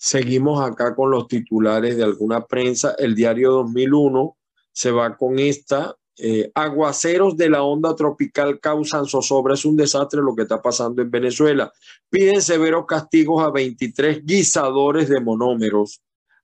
seguimos 0.00 0.62
acá 0.62 0.94
con 0.94 1.10
los 1.10 1.28
titulares 1.28 1.94
de 1.98 2.04
alguna 2.04 2.46
prensa. 2.46 2.94
El 2.98 3.14
diario 3.14 3.52
2001 3.52 4.34
se 4.72 4.90
va 4.90 5.14
con 5.16 5.38
esta. 5.38 5.94
Eh, 6.16 6.50
aguaceros 6.54 7.36
de 7.36 7.50
la 7.50 7.62
onda 7.62 7.94
tropical 7.94 8.58
causan 8.60 9.04
zozobra. 9.04 9.54
Es 9.54 9.66
un 9.66 9.76
desastre 9.76 10.22
lo 10.22 10.34
que 10.34 10.42
está 10.42 10.62
pasando 10.62 11.02
en 11.02 11.10
Venezuela. 11.10 11.70
Piden 12.08 12.40
severos 12.40 12.86
castigos 12.86 13.44
a 13.44 13.50
23 13.50 14.24
guisadores 14.24 15.10
de 15.10 15.20
monómeros. 15.20 16.00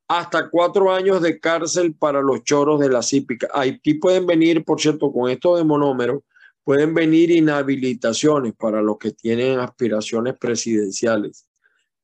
Hasta 0.06 0.50
cuatro 0.50 0.92
años 0.92 1.22
de 1.22 1.40
cárcel 1.40 1.94
para 1.94 2.20
los 2.20 2.44
choros 2.44 2.78
de 2.78 2.90
la 2.90 3.02
cípica. 3.02 3.48
Aquí 3.54 3.94
pueden 3.94 4.26
venir, 4.26 4.64
por 4.64 4.80
cierto, 4.80 5.10
con 5.10 5.30
esto 5.30 5.56
de 5.56 5.64
monómeros 5.64 6.22
pueden 6.62 6.92
venir 6.94 7.30
inhabilitaciones 7.30 8.52
para 8.54 8.82
los 8.82 8.98
que 8.98 9.12
tienen 9.12 9.60
aspiraciones 9.60 10.36
presidenciales. 10.38 11.46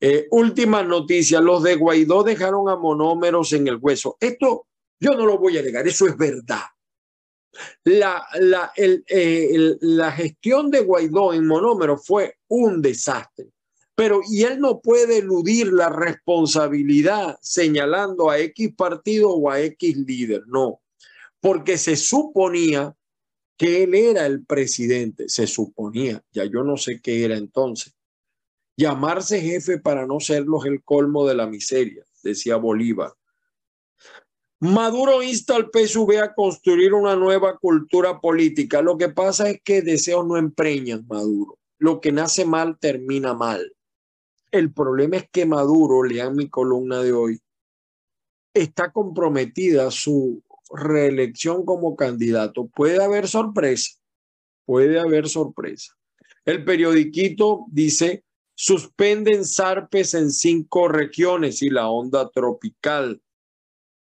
Eh, 0.05 0.27
última 0.33 0.83
noticia, 0.83 1.41
los 1.41 1.63
de 1.63 1.77
Guaidó 1.77 2.25
dejaron 2.25 2.69
a 2.69 2.75
monómeros 2.75 3.53
en 3.53 3.69
el 3.69 3.77
hueso. 3.81 4.17
Esto 4.19 4.67
yo 4.99 5.13
no 5.13 5.25
lo 5.27 5.39
voy 5.39 5.59
a 5.59 5.63
negar, 5.63 5.87
eso 5.87 6.09
es 6.09 6.17
verdad. 6.17 6.63
La, 7.85 8.27
la, 8.41 8.73
eh, 8.77 9.77
la 9.81 10.11
gestión 10.11 10.73
de 10.73 10.81
Guaidó 10.81 11.33
en 11.33 11.47
monómeros 11.47 12.05
fue 12.05 12.35
un 12.49 12.83
desastre, 12.83 13.53
pero 13.95 14.23
y 14.29 14.43
él 14.43 14.59
no 14.59 14.81
puede 14.81 15.19
eludir 15.19 15.73
la 15.73 15.89
responsabilidad 15.89 17.39
señalando 17.41 18.29
a 18.29 18.41
X 18.41 18.75
partido 18.77 19.31
o 19.31 19.53
a 19.53 19.61
X 19.61 19.97
líder, 19.99 20.43
no, 20.49 20.81
porque 21.39 21.79
se 21.79 21.95
suponía 21.95 22.93
que 23.57 23.85
él 23.85 23.95
era 23.95 24.27
el 24.27 24.45
presidente, 24.45 25.29
se 25.29 25.47
suponía, 25.47 26.25
ya 26.33 26.45
yo 26.45 26.65
no 26.65 26.77
sé 26.77 27.01
qué 27.01 27.25
era 27.25 27.37
entonces. 27.37 27.95
Llamarse 28.77 29.41
jefe 29.41 29.79
para 29.79 30.07
no 30.07 30.21
serlos 30.21 30.65
el 30.67 30.83
colmo 30.83 31.27
de 31.27 31.35
la 31.35 31.47
miseria, 31.47 32.05
decía 32.23 32.57
Bolívar. 32.57 33.13
Maduro 34.61 35.23
insta 35.23 35.57
al 35.57 35.71
PSV 35.73 36.23
a 36.23 36.35
construir 36.35 36.95
una 36.95 37.17
nueva 37.17 37.59
cultura 37.59 38.21
política. 38.21 38.81
Lo 38.81 38.97
que 38.97 39.09
pasa 39.09 39.51
es 39.51 39.61
que 39.63 39.83
deseos 39.83 40.25
no 40.25 40.37
empreñan 40.37 41.05
Maduro. 41.09 41.59
Lo 41.79 42.01
que 42.01 42.13
nace 42.13 42.45
mal 42.45 42.79
termina 42.79 43.35
mal. 43.35 43.75
El 44.53 44.73
problema 44.73 45.17
es 45.17 45.29
que 45.31 45.47
Maduro, 45.47 46.05
lean 46.05 46.37
mi 46.37 46.49
columna 46.49 47.03
de 47.03 47.13
hoy, 47.13 47.41
está 48.55 48.93
comprometida 48.93 49.91
su 49.91 50.45
reelección 50.71 51.65
como 51.65 51.97
candidato. 51.97 52.67
Puede 52.69 53.03
haber 53.03 53.27
sorpresa, 53.27 53.99
puede 54.65 55.01
haber 55.01 55.29
sorpresa. 55.29 55.95
El 56.45 56.65
periodiquito 56.65 57.67
dice, 57.69 58.25
suspenden 58.63 59.45
zarpes 59.45 60.15
en 60.15 60.31
cinco 60.31 60.87
regiones 60.87 61.63
y 61.63 61.69
la 61.69 61.89
onda 61.89 62.31
tropical. 62.31 63.21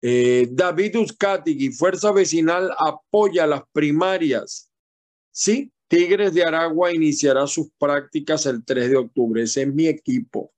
Eh, 0.00 0.46
David 0.52 0.96
Uzcategui, 0.96 1.72
Fuerza 1.72 2.12
Vecinal 2.12 2.70
apoya 2.78 3.48
las 3.48 3.62
primarias. 3.72 4.70
Sí, 5.32 5.72
Tigres 5.88 6.32
de 6.34 6.44
Aragua 6.44 6.94
iniciará 6.94 7.48
sus 7.48 7.68
prácticas 7.76 8.46
el 8.46 8.64
3 8.64 8.90
de 8.90 8.96
octubre. 8.96 9.42
Ese 9.42 9.62
es 9.62 9.74
mi 9.74 9.88
equipo, 9.88 10.52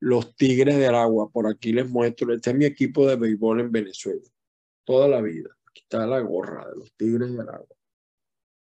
los 0.00 0.34
Tigres 0.36 0.78
de 0.78 0.86
Aragua. 0.86 1.28
Por 1.28 1.46
aquí 1.46 1.74
les 1.74 1.86
muestro, 1.90 2.32
este 2.32 2.48
es 2.48 2.56
mi 2.56 2.64
equipo 2.64 3.06
de 3.06 3.16
béisbol 3.16 3.60
en 3.60 3.70
Venezuela 3.70 4.22
toda 4.84 5.06
la 5.06 5.20
vida. 5.20 5.50
Aquí 5.68 5.82
está 5.82 6.06
la 6.06 6.20
gorra 6.20 6.66
de 6.70 6.76
los 6.76 6.92
Tigres 6.94 7.30
de 7.30 7.42
Aragua, 7.42 7.76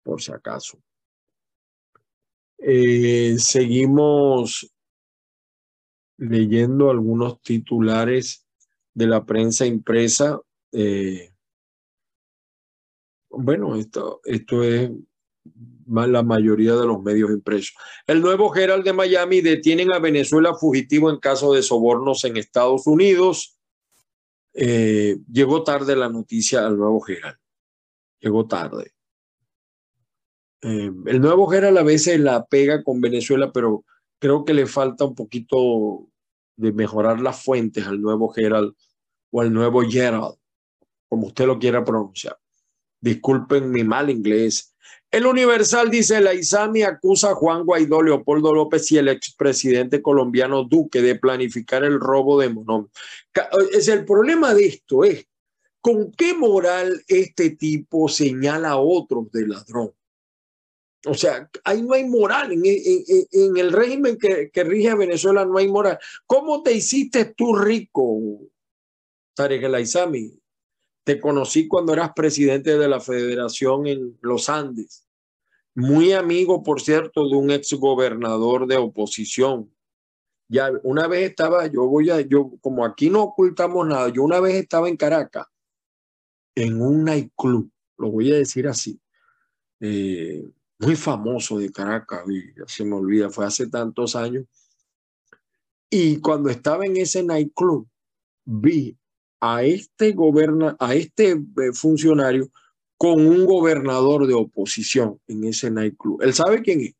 por 0.02 0.22
si 0.22 0.32
acaso. 0.32 0.78
Eh, 2.66 3.36
seguimos 3.38 4.74
leyendo 6.16 6.90
algunos 6.90 7.42
titulares 7.42 8.46
de 8.94 9.06
la 9.06 9.26
prensa 9.26 9.66
impresa. 9.66 10.40
Eh, 10.72 11.30
bueno, 13.28 13.76
esto, 13.76 14.22
esto 14.24 14.62
es 14.62 14.90
la 15.86 16.22
mayoría 16.22 16.74
de 16.74 16.86
los 16.86 17.02
medios 17.02 17.30
impresos. 17.30 17.74
El 18.06 18.22
nuevo 18.22 18.56
Herald 18.56 18.84
de 18.84 18.94
Miami 18.94 19.42
detienen 19.42 19.92
a 19.92 19.98
Venezuela 19.98 20.54
fugitivo 20.54 21.10
en 21.10 21.18
caso 21.18 21.52
de 21.52 21.62
sobornos 21.62 22.24
en 22.24 22.38
Estados 22.38 22.86
Unidos. 22.86 23.58
Eh, 24.54 25.18
llegó 25.30 25.64
tarde 25.64 25.96
la 25.96 26.08
noticia 26.08 26.64
al 26.66 26.78
nuevo 26.78 27.00
Gerald. 27.02 27.36
Llegó 28.20 28.46
tarde. 28.46 28.93
Eh, 30.66 30.90
el 31.06 31.20
nuevo 31.20 31.46
Gerald 31.46 31.76
a 31.76 31.82
veces 31.82 32.18
la 32.18 32.46
pega 32.46 32.82
con 32.82 32.98
Venezuela, 32.98 33.52
pero 33.52 33.84
creo 34.18 34.46
que 34.46 34.54
le 34.54 34.64
falta 34.64 35.04
un 35.04 35.14
poquito 35.14 36.08
de 36.56 36.72
mejorar 36.72 37.20
las 37.20 37.42
fuentes 37.42 37.86
al 37.86 38.00
nuevo 38.00 38.30
Gerald 38.30 38.72
o 39.30 39.42
al 39.42 39.52
nuevo 39.52 39.82
Gerald, 39.82 40.36
como 41.06 41.26
usted 41.26 41.46
lo 41.46 41.58
quiera 41.58 41.84
pronunciar. 41.84 42.38
Disculpen 42.98 43.70
mi 43.70 43.84
mal 43.84 44.08
inglés. 44.08 44.74
El 45.10 45.26
Universal 45.26 45.90
dice, 45.90 46.22
la 46.22 46.32
ISAMI 46.32 46.82
acusa 46.82 47.32
a 47.32 47.34
Juan 47.34 47.66
Guaidó, 47.66 48.02
Leopoldo 48.02 48.54
López 48.54 48.90
y 48.90 48.96
el 48.96 49.08
expresidente 49.08 50.00
colombiano 50.00 50.64
Duque 50.64 51.02
de 51.02 51.16
planificar 51.16 51.84
el 51.84 52.00
robo 52.00 52.40
de 52.40 52.48
monómetros. 52.48 53.04
Es 53.72 53.88
el 53.88 54.06
problema 54.06 54.54
de 54.54 54.64
esto 54.64 55.04
es, 55.04 55.26
¿con 55.82 56.10
qué 56.12 56.32
moral 56.32 57.02
este 57.06 57.50
tipo 57.50 58.08
señala 58.08 58.70
a 58.70 58.76
otros 58.78 59.30
de 59.30 59.46
ladrón? 59.46 59.92
O 61.07 61.14
sea, 61.14 61.50
ahí 61.64 61.82
no 61.82 61.94
hay 61.94 62.05
moral. 62.05 62.52
En, 62.52 62.62
en, 62.64 63.57
el 63.57 63.72
régimen 63.72 64.16
que, 64.16 64.50
que, 64.50 64.64
rige 64.64 64.90
a 64.90 64.96
Venezuela 64.96 65.44
no 65.44 65.59
hay 65.59 65.68
moral. 65.68 65.98
¿Cómo 66.26 66.62
te 66.62 66.72
hiciste 66.72 67.26
tú 67.26 67.55
rico, 67.55 68.20
Tarek 69.34 69.64
El 69.64 69.74
Aizami? 69.74 70.32
Te 71.05 71.20
conocí 71.20 71.68
cuando 71.68 71.92
eras 71.92 72.12
presidente 72.14 72.78
de 72.78 72.88
la 72.88 73.00
federación 73.00 73.86
en 73.86 74.18
los 74.22 74.48
Andes. 74.48 75.07
Muy 75.74 76.12
amigo, 76.12 76.62
por 76.62 76.80
cierto, 76.80 77.28
de 77.28 77.36
un 77.36 77.50
ex 77.50 77.74
gobernador 77.74 78.66
de 78.66 78.76
oposición. 78.76 79.70
Ya 80.48 80.70
una 80.82 81.07
vez 81.09 81.30
estaba, 81.30 81.66
yo 81.66 81.86
voy 81.86 82.11
a, 82.11 82.20
yo, 82.20 82.52
como 82.61 82.84
aquí 82.84 83.11
no 83.11 83.24
ocultamos 83.24 83.86
nada, 83.86 84.09
yo 84.09 84.22
una 84.22 84.40
vez 84.40 84.55
estaba 84.55 84.88
en 84.88 84.96
Caracas, 84.96 85.46
en 86.55 86.80
un 86.80 87.05
nightclub, 87.05 87.70
lo 87.98 88.11
voy 88.11 88.32
a 88.32 88.36
decir 88.36 88.68
así. 88.68 89.00
Eh, 89.80 90.48
muy 90.85 90.97
famoso 90.97 91.59
de 91.59 91.72
Caracas, 91.72 92.24
se 92.66 92.85
me 92.85 92.95
olvida, 92.95 93.30
fue 93.30 93.47
hace 93.47 93.68
tantos 93.68 94.14
años. 94.14 94.45
Y 95.91 96.20
cuando 96.20 96.51
estaba 96.51 96.85
en 96.87 96.97
ese 96.97 97.22
nightclub, 97.22 97.89
vi 98.45 98.97
a 99.41 99.62
este, 99.62 100.12
goberna, 100.12 100.76
a 100.78 100.95
este 100.95 101.32
eh, 101.32 101.72
funcionario 101.72 102.51
con 102.97 103.26
un 103.26 103.45
gobernador 103.45 104.26
de 104.26 104.35
oposición 104.35 105.20
en 105.26 105.45
ese 105.45 105.70
nightclub. 105.70 106.22
Él 106.22 106.32
sabe 106.32 106.62
quién 106.62 106.80
es. 106.80 106.95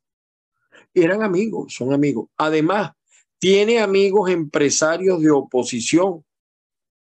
Eran 0.93 1.23
amigos, 1.23 1.75
son 1.75 1.93
amigos. 1.93 2.29
Además, 2.37 2.93
tiene 3.39 3.81
amigos 3.81 4.31
empresarios 4.31 5.21
de 5.21 5.31
oposición 5.31 6.25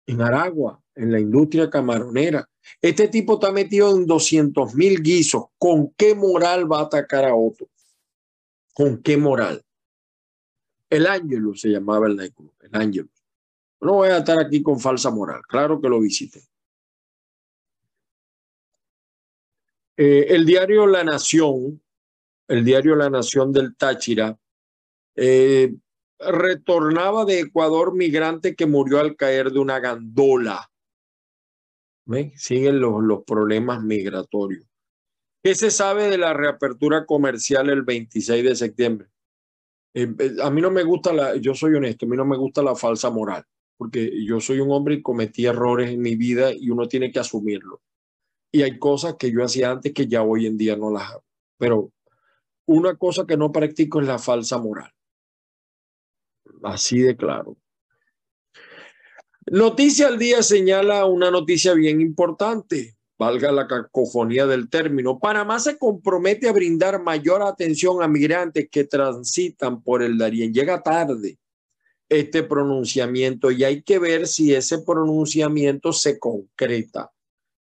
en 0.06 0.20
Aragua, 0.20 0.82
en 0.94 1.12
la 1.12 1.20
industria 1.20 1.70
camaronera. 1.70 2.49
Este 2.80 3.08
tipo 3.08 3.34
está 3.34 3.52
metido 3.52 3.96
en 3.96 4.06
200 4.06 4.74
mil 4.74 5.02
guisos. 5.02 5.44
¿Con 5.58 5.92
qué 5.96 6.14
moral 6.14 6.70
va 6.70 6.80
a 6.80 6.84
atacar 6.84 7.24
a 7.24 7.34
otro? 7.34 7.68
¿Con 8.74 9.02
qué 9.02 9.16
moral? 9.16 9.62
El 10.88 11.06
Ángelo 11.06 11.54
se 11.54 11.68
llamaba 11.68 12.06
el 12.06 12.16
nightclub, 12.16 12.52
el 12.60 12.70
Ángelo. 12.72 13.08
No 13.80 13.94
voy 13.94 14.08
a 14.08 14.18
estar 14.18 14.38
aquí 14.38 14.62
con 14.62 14.78
falsa 14.78 15.10
moral, 15.10 15.42
claro 15.48 15.80
que 15.80 15.88
lo 15.88 16.00
visité. 16.00 16.42
Eh, 19.96 20.34
el 20.34 20.46
diario 20.46 20.86
La 20.86 21.04
Nación, 21.04 21.82
el 22.48 22.64
diario 22.64 22.96
La 22.96 23.10
Nación 23.10 23.52
del 23.52 23.76
Táchira, 23.76 24.38
eh, 25.14 25.74
retornaba 26.18 27.24
de 27.24 27.40
Ecuador 27.40 27.94
migrante 27.94 28.54
que 28.54 28.66
murió 28.66 29.00
al 29.00 29.16
caer 29.16 29.50
de 29.50 29.58
una 29.58 29.78
gandola. 29.78 30.69
Siguen 32.36 32.80
los, 32.80 33.02
los 33.02 33.24
problemas 33.24 33.82
migratorios. 33.82 34.66
¿Qué 35.42 35.54
se 35.54 35.70
sabe 35.70 36.08
de 36.08 36.18
la 36.18 36.34
reapertura 36.34 37.06
comercial 37.06 37.70
el 37.70 37.82
26 37.82 38.44
de 38.44 38.56
septiembre? 38.56 39.08
Eh, 39.94 40.12
eh, 40.18 40.36
a 40.42 40.50
mí 40.50 40.60
no 40.60 40.70
me 40.70 40.82
gusta 40.82 41.12
la, 41.12 41.36
yo 41.36 41.54
soy 41.54 41.74
honesto, 41.74 42.06
a 42.06 42.08
mí 42.08 42.16
no 42.16 42.24
me 42.24 42.36
gusta 42.36 42.62
la 42.62 42.76
falsa 42.76 43.10
moral, 43.10 43.44
porque 43.76 44.24
yo 44.24 44.40
soy 44.40 44.60
un 44.60 44.70
hombre 44.70 44.96
y 44.96 45.02
cometí 45.02 45.46
errores 45.46 45.90
en 45.90 46.00
mi 46.00 46.14
vida 46.14 46.52
y 46.52 46.70
uno 46.70 46.86
tiene 46.86 47.10
que 47.10 47.20
asumirlo. 47.20 47.80
Y 48.52 48.62
hay 48.62 48.78
cosas 48.78 49.14
que 49.16 49.30
yo 49.32 49.42
hacía 49.44 49.70
antes 49.70 49.92
que 49.92 50.06
ya 50.06 50.22
hoy 50.22 50.46
en 50.46 50.58
día 50.58 50.76
no 50.76 50.90
las 50.90 51.10
hago. 51.10 51.24
Pero 51.56 51.92
una 52.66 52.96
cosa 52.96 53.26
que 53.26 53.36
no 53.36 53.52
practico 53.52 54.00
es 54.00 54.06
la 54.06 54.18
falsa 54.18 54.58
moral. 54.58 54.92
Así 56.62 57.00
de 57.00 57.16
claro. 57.16 57.56
Noticia 59.46 60.08
al 60.08 60.18
día 60.18 60.42
señala 60.42 61.06
una 61.06 61.30
noticia 61.30 61.72
bien 61.74 62.00
importante, 62.00 62.96
valga 63.18 63.50
la 63.50 63.66
cacofonía 63.66 64.46
del 64.46 64.68
término. 64.68 65.18
Panamá 65.18 65.58
se 65.58 65.78
compromete 65.78 66.48
a 66.48 66.52
brindar 66.52 67.02
mayor 67.02 67.42
atención 67.42 68.02
a 68.02 68.08
migrantes 68.08 68.68
que 68.70 68.84
transitan 68.84 69.82
por 69.82 70.02
el 70.02 70.18
Darién. 70.18 70.52
Llega 70.52 70.82
tarde 70.82 71.38
este 72.08 72.42
pronunciamiento 72.42 73.50
y 73.50 73.64
hay 73.64 73.82
que 73.82 73.98
ver 73.98 74.26
si 74.26 74.54
ese 74.54 74.78
pronunciamiento 74.82 75.92
se 75.92 76.18
concreta, 76.18 77.10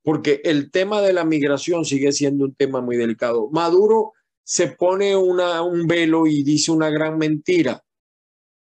porque 0.03 0.41
el 0.45 0.70
tema 0.70 1.01
de 1.01 1.12
la 1.12 1.25
migración 1.25 1.85
sigue 1.85 2.12
siendo 2.12 2.45
un 2.45 2.55
tema 2.55 2.81
muy 2.81 2.97
delicado. 2.97 3.49
Maduro 3.51 4.12
se 4.45 4.68
pone 4.68 5.16
un 5.16 5.87
velo 5.87 6.27
y 6.27 6.43
dice 6.43 6.70
una 6.70 6.91
gran 6.91 7.18
mentira 7.18 7.83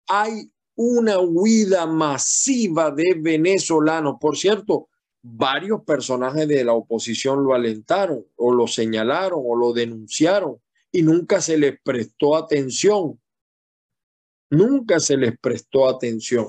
hay 0.09 0.51
una 0.81 1.19
huida 1.19 1.87
masiva 1.87 2.93
de 2.93 3.17
venezolanos. 3.19 4.15
Por 4.21 4.37
cierto, 4.37 4.89
varios 5.21 5.83
personajes 5.83 6.47
de 6.47 6.63
la 6.63 6.73
oposición 6.73 7.43
lo 7.43 7.53
alentaron 7.53 8.25
o 8.37 8.55
lo 8.55 8.69
señalaron 8.69 9.41
o 9.45 9.57
lo 9.57 9.73
denunciaron 9.73 10.61
y 10.93 11.03
nunca 11.03 11.41
se 11.41 11.59
les 11.59 11.81
prestó 11.83 12.37
atención. 12.37 13.21
Nunca 14.51 15.01
se 15.01 15.17
les 15.17 15.37
prestó 15.37 15.89
atención. 15.89 16.47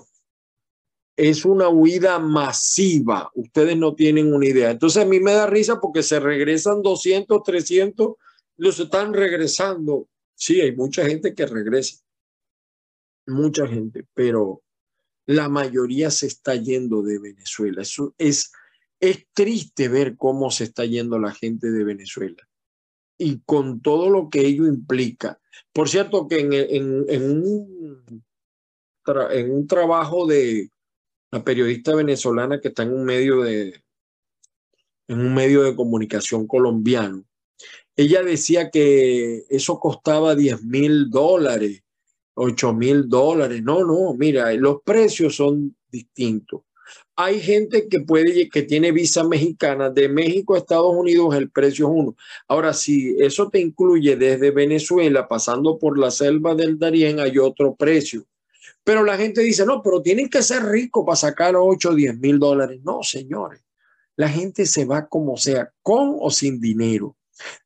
Es 1.18 1.44
una 1.44 1.68
huida 1.68 2.20
masiva. 2.20 3.32
Ustedes 3.34 3.78
no 3.78 3.96
tienen 3.96 4.32
una 4.32 4.46
idea. 4.46 4.70
Entonces 4.70 5.02
a 5.02 5.08
mí 5.08 5.20
me 5.20 5.34
da 5.34 5.48
risa 5.48 5.82
porque 5.82 6.04
se 6.04 6.20
regresan 6.20 6.84
200, 6.84 7.42
300, 7.42 8.14
los 8.58 8.80
están 8.80 9.12
regresando. 9.12 10.08
Sí, 10.36 10.62
hay 10.62 10.76
mucha 10.76 11.04
gente 11.04 11.34
que 11.34 11.48
regresa 11.48 12.04
mucha 13.30 13.68
gente, 13.68 14.06
pero 14.14 14.62
la 15.26 15.48
mayoría 15.48 16.10
se 16.12 16.28
está 16.28 16.56
yendo 16.56 17.02
de 17.04 17.20
Venezuela. 17.20 17.84
Es, 18.18 18.52
es 19.00 19.28
triste 19.34 19.88
ver 19.88 20.18
cómo 20.18 20.52
se 20.52 20.66
está 20.66 20.86
yendo 20.86 21.20
la 21.20 21.32
gente 21.32 21.72
de 21.72 21.84
Venezuela 21.84 22.50
y 23.18 23.42
con 23.46 23.82
todo 23.82 24.10
lo 24.10 24.30
que 24.30 24.46
ello 24.46 24.66
implica. 24.66 25.40
Por 25.74 25.90
cierto, 25.90 26.28
que 26.28 26.40
en, 26.40 26.54
en, 26.54 27.06
en, 27.10 27.24
un, 27.24 28.24
en 29.06 29.52
un 29.52 29.68
trabajo 29.68 30.26
de 30.26 30.72
la 31.32 31.44
periodista 31.44 31.94
venezolana 31.94 32.60
que 32.60 32.70
está 32.70 32.84
en 32.84 32.94
un 32.94 33.04
medio 33.04 33.42
de 33.42 33.84
en 35.08 35.20
un 35.22 35.34
medio 35.34 35.64
de 35.64 35.76
comunicación 35.76 36.46
colombiano, 36.46 37.26
ella 37.96 38.22
decía 38.22 38.70
que 38.70 39.44
eso 39.50 39.80
costaba 39.80 40.36
10 40.36 40.64
mil 40.64 41.10
dólares 41.10 41.84
8 42.40 42.74
mil 42.74 43.10
dólares. 43.10 43.62
No, 43.64 43.86
no, 43.86 44.14
mira, 44.14 44.54
los 44.54 44.82
precios 44.84 45.36
son 45.36 45.76
distintos. 45.92 46.62
Hay 47.16 47.42
gente 47.42 47.88
que 47.90 48.00
puede, 48.00 48.50
que 48.50 48.64
tiene 48.64 48.92
visa 48.94 49.24
mexicana 49.26 49.90
de 49.90 50.08
México 50.08 50.56
a 50.56 50.60
Estados 50.60 50.96
Unidos, 50.96 51.36
el 51.36 51.52
precio 51.52 51.88
es 51.88 51.92
uno. 51.94 52.16
Ahora, 52.48 52.74
si 52.74 53.16
eso 53.20 53.50
te 53.50 53.60
incluye 53.60 54.16
desde 54.16 54.52
Venezuela, 54.52 55.28
pasando 55.28 55.78
por 55.78 56.00
la 56.00 56.12
selva 56.12 56.56
del 56.56 56.80
Darién, 56.80 57.20
hay 57.20 57.38
otro 57.38 57.76
precio. 57.76 58.26
Pero 58.86 59.04
la 59.04 59.18
gente 59.18 59.42
dice, 59.42 59.66
no, 59.66 59.84
pero 59.84 60.02
tienen 60.02 60.30
que 60.30 60.42
ser 60.42 60.64
ricos 60.64 61.04
para 61.06 61.18
sacar 61.18 61.56
8 61.58 61.90
o 61.90 61.94
10 61.94 62.18
mil 62.20 62.40
dólares. 62.40 62.80
No, 62.84 63.04
señores, 63.04 63.62
la 64.16 64.30
gente 64.30 64.66
se 64.66 64.86
va 64.86 65.08
como 65.08 65.36
sea, 65.36 65.72
con 65.82 66.16
o 66.20 66.32
sin 66.32 66.62
dinero. 66.62 67.18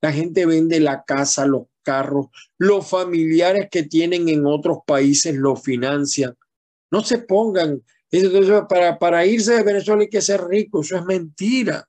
La 0.01 0.11
gente 0.11 0.45
vende 0.45 0.80
la 0.80 1.03
casa, 1.03 1.45
los 1.45 1.67
carros, 1.84 2.28
los 2.58 2.90
familiares 2.90 3.68
que 3.70 3.84
tienen 3.84 4.30
en 4.30 4.46
otros 4.46 4.80
países 4.86 5.36
lo 5.36 5.56
financian. 5.56 6.36
No 6.90 7.02
se 7.02 7.20
pongan, 7.20 7.84
para, 8.70 8.98
para 8.98 9.26
irse 9.26 9.56
de 9.56 9.64
Venezuela 9.64 10.02
hay 10.02 10.10
que 10.10 10.22
ser 10.22 10.46
rico, 10.46 10.82
eso 10.82 10.98
es 10.98 11.06
mentira, 11.06 11.88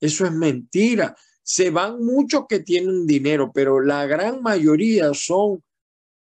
eso 0.00 0.26
es 0.26 0.32
mentira. 0.32 1.16
Se 1.42 1.70
van 1.70 2.04
muchos 2.04 2.44
que 2.48 2.60
tienen 2.60 3.06
dinero, 3.06 3.50
pero 3.52 3.80
la 3.80 4.06
gran 4.06 4.42
mayoría 4.42 5.12
son 5.14 5.62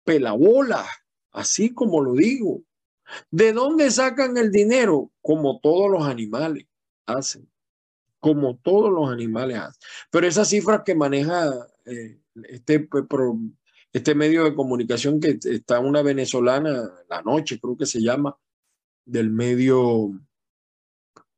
pelabolas, 0.04 0.86
así 1.32 1.72
como 1.72 2.02
lo 2.02 2.14
digo. 2.14 2.62
¿De 3.30 3.52
dónde 3.52 3.90
sacan 3.90 4.36
el 4.36 4.50
dinero? 4.50 5.10
Como 5.20 5.60
todos 5.60 5.90
los 5.90 6.06
animales 6.06 6.66
hacen, 7.06 7.50
como 8.20 8.56
todos 8.56 8.90
los 8.90 9.10
animales 9.10 9.58
hacen. 9.58 9.80
Pero 10.10 10.26
esa 10.26 10.44
cifra 10.44 10.82
que 10.84 10.94
maneja 10.94 11.66
eh, 11.84 12.21
este, 12.44 12.88
este 13.92 14.14
medio 14.14 14.44
de 14.44 14.54
comunicación 14.54 15.20
que 15.20 15.38
está 15.42 15.80
una 15.80 16.02
venezolana, 16.02 16.90
La 17.08 17.22
Noche 17.22 17.58
creo 17.60 17.76
que 17.76 17.86
se 17.86 18.00
llama, 18.00 18.36
del 19.04 19.30
medio, 19.30 20.12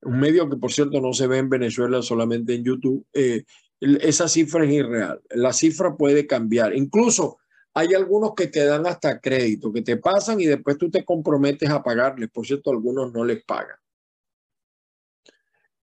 un 0.02 0.20
medio 0.20 0.48
que 0.48 0.56
por 0.56 0.72
cierto 0.72 1.00
no 1.00 1.12
se 1.12 1.26
ve 1.26 1.38
en 1.38 1.48
Venezuela 1.48 2.02
solamente 2.02 2.54
en 2.54 2.64
YouTube, 2.64 3.06
eh, 3.12 3.44
esa 3.80 4.28
cifra 4.28 4.64
es 4.64 4.72
irreal. 4.72 5.20
La 5.30 5.52
cifra 5.52 5.96
puede 5.96 6.26
cambiar. 6.26 6.74
Incluso 6.74 7.38
hay 7.74 7.92
algunos 7.92 8.34
que 8.34 8.46
te 8.46 8.64
dan 8.64 8.86
hasta 8.86 9.20
crédito, 9.20 9.72
que 9.72 9.82
te 9.82 9.96
pasan 9.96 10.40
y 10.40 10.46
después 10.46 10.78
tú 10.78 10.90
te 10.90 11.04
comprometes 11.04 11.68
a 11.68 11.82
pagarles. 11.82 12.30
Por 12.30 12.46
cierto, 12.46 12.70
algunos 12.70 13.12
no 13.12 13.24
les 13.24 13.44
pagan. 13.44 13.76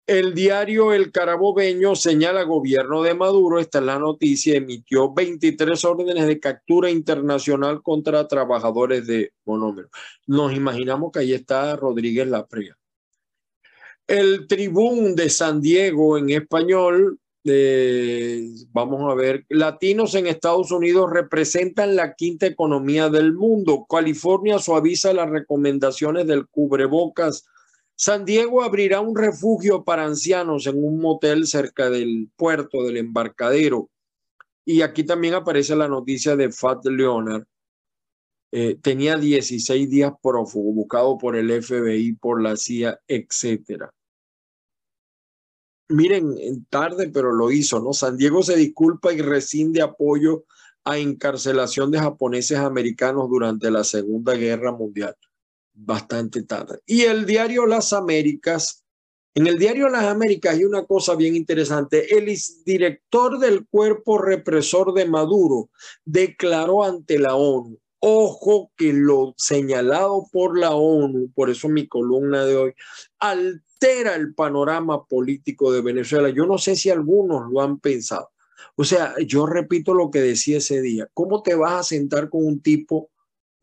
El 0.07 0.35
diario 0.35 0.93
El 0.93 1.11
Carabobeño 1.11 1.95
señala 1.95 2.43
gobierno 2.43 3.01
de 3.01 3.15
Maduro, 3.15 3.59
esta 3.59 3.79
es 3.79 3.85
la 3.85 3.97
noticia, 3.97 4.55
emitió 4.55 5.11
23 5.11 5.83
órdenes 5.83 6.27
de 6.27 6.39
captura 6.39 6.91
internacional 6.91 7.81
contra 7.81 8.27
trabajadores 8.27 9.07
de 9.07 9.33
monómero. 9.45 9.89
Nos 10.27 10.53
imaginamos 10.53 11.11
que 11.11 11.19
ahí 11.19 11.33
está 11.33 11.75
Rodríguez 11.75 12.27
Laprea. 12.27 12.77
El 14.05 14.45
Tribún 14.45 15.15
de 15.15 15.27
San 15.31 15.59
Diego 15.59 16.19
en 16.19 16.29
español 16.29 17.19
eh, 17.47 18.47
vamos 18.71 19.11
a 19.11 19.13
ver, 19.13 19.45
latinos 19.49 20.15
en 20.15 20.25
Estados 20.25 20.71
Unidos 20.71 21.11
representan 21.11 21.95
la 21.95 22.15
quinta 22.15 22.47
economía 22.47 23.09
del 23.09 23.33
mundo. 23.33 23.85
California 23.87 24.57
suaviza 24.57 25.13
las 25.13 25.29
recomendaciones 25.29 26.25
del 26.25 26.47
cubrebocas. 26.47 27.45
San 27.95 28.25
Diego 28.25 28.61
abrirá 28.61 28.99
un 28.99 29.15
refugio 29.15 29.83
para 29.83 30.05
ancianos 30.05 30.67
en 30.67 30.83
un 30.83 30.99
motel 30.99 31.47
cerca 31.47 31.89
del 31.89 32.29
puerto 32.35 32.83
del 32.83 32.97
embarcadero. 32.97 33.89
Y 34.65 34.81
aquí 34.81 35.03
también 35.03 35.35
aparece 35.35 35.75
la 35.75 35.87
noticia 35.87 36.35
de 36.35 36.51
Fat 36.51 36.85
Leonard. 36.85 37.45
Eh, 38.51 38.77
tenía 38.81 39.17
16 39.17 39.89
días 39.89 40.13
prófugo, 40.21 40.71
buscado 40.73 41.17
por 41.17 41.35
el 41.35 41.51
FBI, 41.61 42.13
por 42.13 42.41
la 42.41 42.55
CIA, 42.55 42.99
etcétera 43.07 43.91
miren, 45.89 46.65
tarde, 46.69 47.09
pero 47.09 47.31
lo 47.31 47.51
hizo, 47.51 47.79
¿no? 47.79 47.93
San 47.93 48.17
Diego 48.17 48.43
se 48.43 48.55
disculpa 48.55 49.13
y 49.13 49.21
rescinde 49.21 49.81
apoyo 49.81 50.45
a 50.83 50.97
encarcelación 50.97 51.91
de 51.91 51.99
japoneses 51.99 52.59
americanos 52.59 53.29
durante 53.29 53.71
la 53.71 53.83
Segunda 53.83 54.35
Guerra 54.35 54.71
Mundial. 54.71 55.15
Bastante 55.75 56.43
tarde. 56.43 56.79
Y 56.85 57.03
el 57.03 57.25
diario 57.25 57.65
Las 57.65 57.93
Américas, 57.93 58.85
en 59.33 59.47
el 59.47 59.59
diario 59.59 59.89
Las 59.89 60.05
Américas 60.05 60.55
hay 60.55 60.63
una 60.63 60.85
cosa 60.85 61.15
bien 61.15 61.35
interesante. 61.35 62.17
El 62.17 62.33
director 62.65 63.39
del 63.39 63.67
cuerpo 63.67 64.17
represor 64.17 64.93
de 64.93 65.05
Maduro 65.05 65.69
declaró 66.05 66.83
ante 66.83 67.19
la 67.19 67.35
ONU, 67.35 67.77
ojo 67.99 68.71
que 68.77 68.93
lo 68.93 69.33
señalado 69.37 70.25
por 70.31 70.57
la 70.57 70.71
ONU, 70.71 71.31
por 71.35 71.49
eso 71.49 71.67
mi 71.67 71.87
columna 71.87 72.45
de 72.45 72.55
hoy, 72.55 72.73
al 73.19 73.61
altera 73.75 74.15
el 74.15 74.33
panorama 74.33 75.05
político 75.05 75.71
de 75.71 75.81
Venezuela. 75.81 76.29
Yo 76.29 76.45
no 76.45 76.57
sé 76.57 76.75
si 76.75 76.89
algunos 76.89 77.51
lo 77.51 77.61
han 77.61 77.79
pensado. 77.79 78.31
O 78.75 78.83
sea, 78.83 79.13
yo 79.25 79.45
repito 79.45 79.93
lo 79.93 80.09
que 80.09 80.21
decía 80.21 80.57
ese 80.57 80.81
día. 80.81 81.07
¿Cómo 81.13 81.41
te 81.41 81.55
vas 81.55 81.73
a 81.73 81.83
sentar 81.83 82.29
con 82.29 82.45
un 82.45 82.61
tipo 82.61 83.09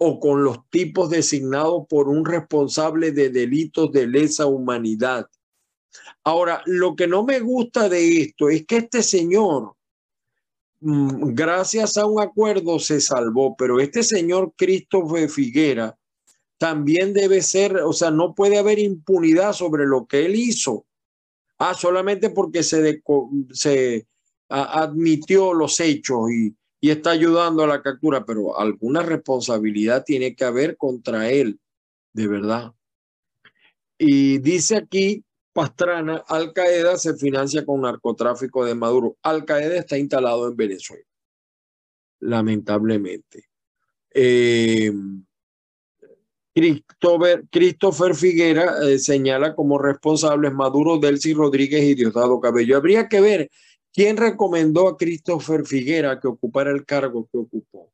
o 0.04 0.18
con 0.18 0.42
los 0.42 0.68
tipos 0.68 1.10
designados 1.10 1.84
por 1.88 2.08
un 2.08 2.24
responsable 2.24 3.12
de 3.12 3.30
delitos 3.30 3.92
de 3.92 4.08
lesa 4.08 4.46
humanidad? 4.46 5.28
Ahora, 6.24 6.60
lo 6.66 6.96
que 6.96 7.06
no 7.06 7.22
me 7.24 7.38
gusta 7.38 7.88
de 7.88 8.22
esto 8.22 8.50
es 8.50 8.66
que 8.66 8.78
este 8.78 9.04
señor, 9.04 9.76
mm, 10.80 11.34
gracias 11.34 11.96
a 11.96 12.06
un 12.06 12.20
acuerdo, 12.20 12.80
se 12.80 13.00
salvó, 13.00 13.54
pero 13.56 13.78
este 13.78 14.02
señor 14.02 14.52
Christopher 14.56 15.28
Figuera, 15.28 15.96
también 16.58 17.12
debe 17.12 17.40
ser, 17.40 17.76
o 17.76 17.92
sea, 17.92 18.10
no 18.10 18.34
puede 18.34 18.58
haber 18.58 18.80
impunidad 18.80 19.52
sobre 19.52 19.86
lo 19.86 20.06
que 20.06 20.26
él 20.26 20.34
hizo. 20.34 20.84
Ah, 21.58 21.74
solamente 21.74 22.30
porque 22.30 22.64
se, 22.64 23.02
se 23.52 24.06
admitió 24.48 25.54
los 25.54 25.78
hechos 25.78 26.28
y, 26.32 26.56
y 26.84 26.90
está 26.90 27.12
ayudando 27.12 27.62
a 27.62 27.68
la 27.68 27.80
captura, 27.80 28.26
pero 28.26 28.58
alguna 28.58 29.02
responsabilidad 29.02 30.02
tiene 30.04 30.34
que 30.34 30.44
haber 30.44 30.76
contra 30.76 31.30
él, 31.30 31.60
de 32.12 32.26
verdad. 32.26 32.72
Y 33.96 34.38
dice 34.38 34.78
aquí 34.78 35.24
Pastrana, 35.52 36.24
Al 36.26 36.52
Qaeda 36.52 36.98
se 36.98 37.14
financia 37.14 37.64
con 37.64 37.82
narcotráfico 37.82 38.64
de 38.64 38.74
Maduro. 38.74 39.16
Al 39.22 39.44
Qaeda 39.44 39.76
está 39.76 39.96
instalado 39.96 40.48
en 40.48 40.56
Venezuela, 40.56 41.04
lamentablemente. 42.18 43.44
Eh, 44.12 44.92
Christopher, 46.52 47.44
Christopher 47.48 48.16
Figuera 48.16 48.74
eh, 48.82 48.98
señala 48.98 49.54
como 49.54 49.78
responsables 49.78 50.52
Maduro, 50.52 50.98
Delcy 50.98 51.32
Rodríguez 51.32 51.84
y 51.84 51.94
Diosdado 51.94 52.40
Cabello. 52.40 52.76
Habría 52.76 53.08
que 53.08 53.20
ver 53.20 53.50
quién 53.92 54.16
recomendó 54.16 54.88
a 54.88 54.96
Christopher 54.96 55.66
Figuera 55.66 56.18
que 56.18 56.28
ocupara 56.28 56.70
el 56.70 56.84
cargo 56.84 57.28
que 57.30 57.38
ocupó. 57.38 57.92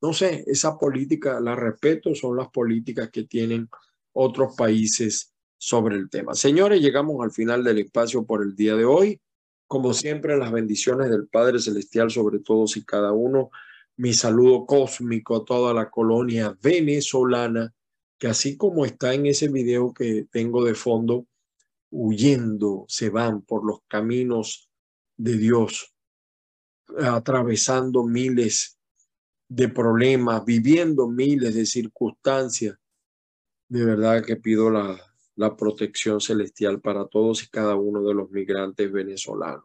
No 0.00 0.12
sé, 0.12 0.44
esa 0.46 0.78
política 0.78 1.40
la 1.40 1.56
respeto, 1.56 2.14
son 2.14 2.36
las 2.36 2.48
políticas 2.48 3.10
que 3.10 3.24
tienen 3.24 3.68
otros 4.12 4.54
países 4.56 5.32
sobre 5.58 5.96
el 5.96 6.10
tema. 6.10 6.34
Señores, 6.34 6.80
llegamos 6.80 7.22
al 7.24 7.32
final 7.32 7.64
del 7.64 7.78
espacio 7.78 8.24
por 8.24 8.42
el 8.42 8.54
día 8.54 8.76
de 8.76 8.84
hoy. 8.84 9.20
Como 9.66 9.94
siempre, 9.94 10.36
las 10.36 10.52
bendiciones 10.52 11.10
del 11.10 11.26
Padre 11.26 11.58
Celestial 11.58 12.10
sobre 12.10 12.38
todos 12.40 12.76
y 12.76 12.84
cada 12.84 13.12
uno 13.12 13.50
mi 13.96 14.12
saludo 14.12 14.66
cósmico 14.66 15.36
a 15.36 15.44
toda 15.44 15.72
la 15.72 15.90
colonia 15.90 16.56
venezolana, 16.62 17.74
que 18.18 18.28
así 18.28 18.56
como 18.56 18.84
está 18.84 19.14
en 19.14 19.26
ese 19.26 19.48
video 19.48 19.94
que 19.94 20.26
tengo 20.30 20.64
de 20.64 20.74
fondo, 20.74 21.26
huyendo, 21.90 22.84
se 22.88 23.10
van 23.10 23.42
por 23.42 23.64
los 23.64 23.80
caminos 23.88 24.70
de 25.16 25.36
Dios, 25.36 25.94
atravesando 26.98 28.04
miles 28.04 28.78
de 29.48 29.68
problemas, 29.68 30.44
viviendo 30.44 31.08
miles 31.08 31.54
de 31.54 31.66
circunstancias. 31.66 32.76
De 33.68 33.84
verdad 33.84 34.24
que 34.24 34.36
pido 34.36 34.70
la, 34.70 34.96
la 35.36 35.56
protección 35.56 36.20
celestial 36.20 36.80
para 36.80 37.06
todos 37.06 37.44
y 37.44 37.48
cada 37.48 37.76
uno 37.76 38.02
de 38.02 38.14
los 38.14 38.30
migrantes 38.30 38.90
venezolanos. 38.90 39.64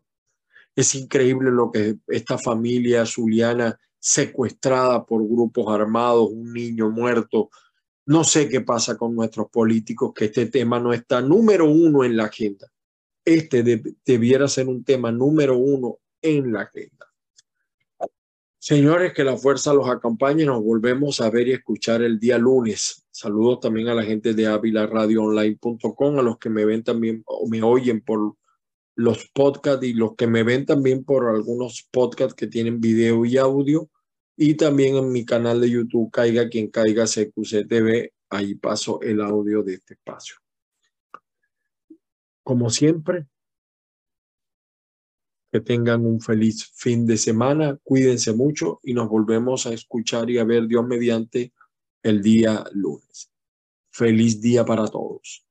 Es 0.76 0.96
increíble 0.96 1.52
lo 1.52 1.72
que 1.72 1.98
esta 2.08 2.38
familia 2.38 3.06
zuliana 3.06 3.78
secuestrada 4.00 5.06
por 5.06 5.28
grupos 5.28 5.74
armados, 5.74 6.30
un 6.32 6.54
niño 6.54 6.90
muerto. 6.90 7.50
No 8.06 8.24
sé 8.24 8.50
qué 8.50 8.62
pasa 8.62 8.98
con 8.98 9.16
nuestros 9.16 9.50
políticos, 9.50 10.14
que 10.14 10.26
este 10.26 10.48
tema 10.48 10.80
no 10.80 10.94
está 10.94 11.22
número 11.22 11.70
uno 11.70 12.04
en 12.04 12.18
la 12.18 12.26
agenda. 12.26 12.68
Este 13.24 13.64
debiera 14.04 14.48
ser 14.48 14.68
un 14.68 14.84
tema 14.84 15.12
número 15.12 15.58
uno 15.58 16.00
en 16.22 16.52
la 16.52 16.62
agenda. 16.62 17.12
Señores, 18.58 19.14
que 19.14 19.24
la 19.24 19.38
fuerza 19.38 19.74
los 19.74 19.90
acompañe. 19.90 20.46
Nos 20.46 20.64
volvemos 20.64 21.20
a 21.20 21.32
ver 21.32 21.48
y 21.48 21.54
escuchar 21.54 22.04
el 22.04 22.20
día 22.20 22.38
lunes. 22.38 23.06
Saludos 23.10 23.60
también 23.60 23.88
a 23.88 23.96
la 23.96 24.04
gente 24.04 24.34
de 24.36 24.48
Online.com, 24.48 26.20
a 26.20 26.22
los 26.22 26.38
que 26.38 26.50
me 26.50 26.66
ven 26.66 26.84
también 26.84 27.24
o 27.26 27.48
me 27.48 27.64
oyen 27.64 28.02
por 28.02 28.36
los 28.96 29.30
podcasts 29.34 29.84
y 29.84 29.94
los 29.94 30.16
que 30.16 30.28
me 30.28 30.44
ven 30.44 30.68
también 30.68 31.04
por 31.04 31.28
algunos 31.28 31.88
podcasts 31.92 32.36
que 32.36 32.46
tienen 32.46 32.80
video 32.80 33.26
y 33.26 33.38
audio. 33.38 33.90
Y 34.36 34.56
también 34.56 34.96
en 34.96 35.12
mi 35.12 35.26
canal 35.26 35.62
de 35.62 35.70
YouTube, 35.70 36.12
Caiga 36.12 36.50
quien 36.50 36.70
caiga 36.70 37.06
CQC 37.06 37.68
TV, 37.68 38.14
ahí 38.30 38.56
paso 38.56 39.02
el 39.02 39.22
audio 39.22 39.62
de 39.64 39.76
este 39.76 39.94
espacio. 39.96 40.36
Como 42.44 42.70
siempre, 42.70 43.28
que 45.52 45.60
tengan 45.60 46.06
un 46.06 46.22
feliz 46.22 46.72
fin 46.74 47.06
de 47.06 47.18
semana, 47.18 47.78
cuídense 47.84 48.34
mucho 48.34 48.80
y 48.84 48.94
nos 48.94 49.10
volvemos 49.10 49.68
a 49.68 49.74
escuchar 49.74 50.30
y 50.30 50.38
a 50.38 50.46
ver 50.46 50.66
Dios 50.68 50.88
mediante 50.88 51.52
el 52.04 52.22
día 52.22 52.64
lunes. 52.72 53.30
Feliz 53.92 54.40
día 54.42 54.64
para 54.64 54.88
todos. 54.88 55.46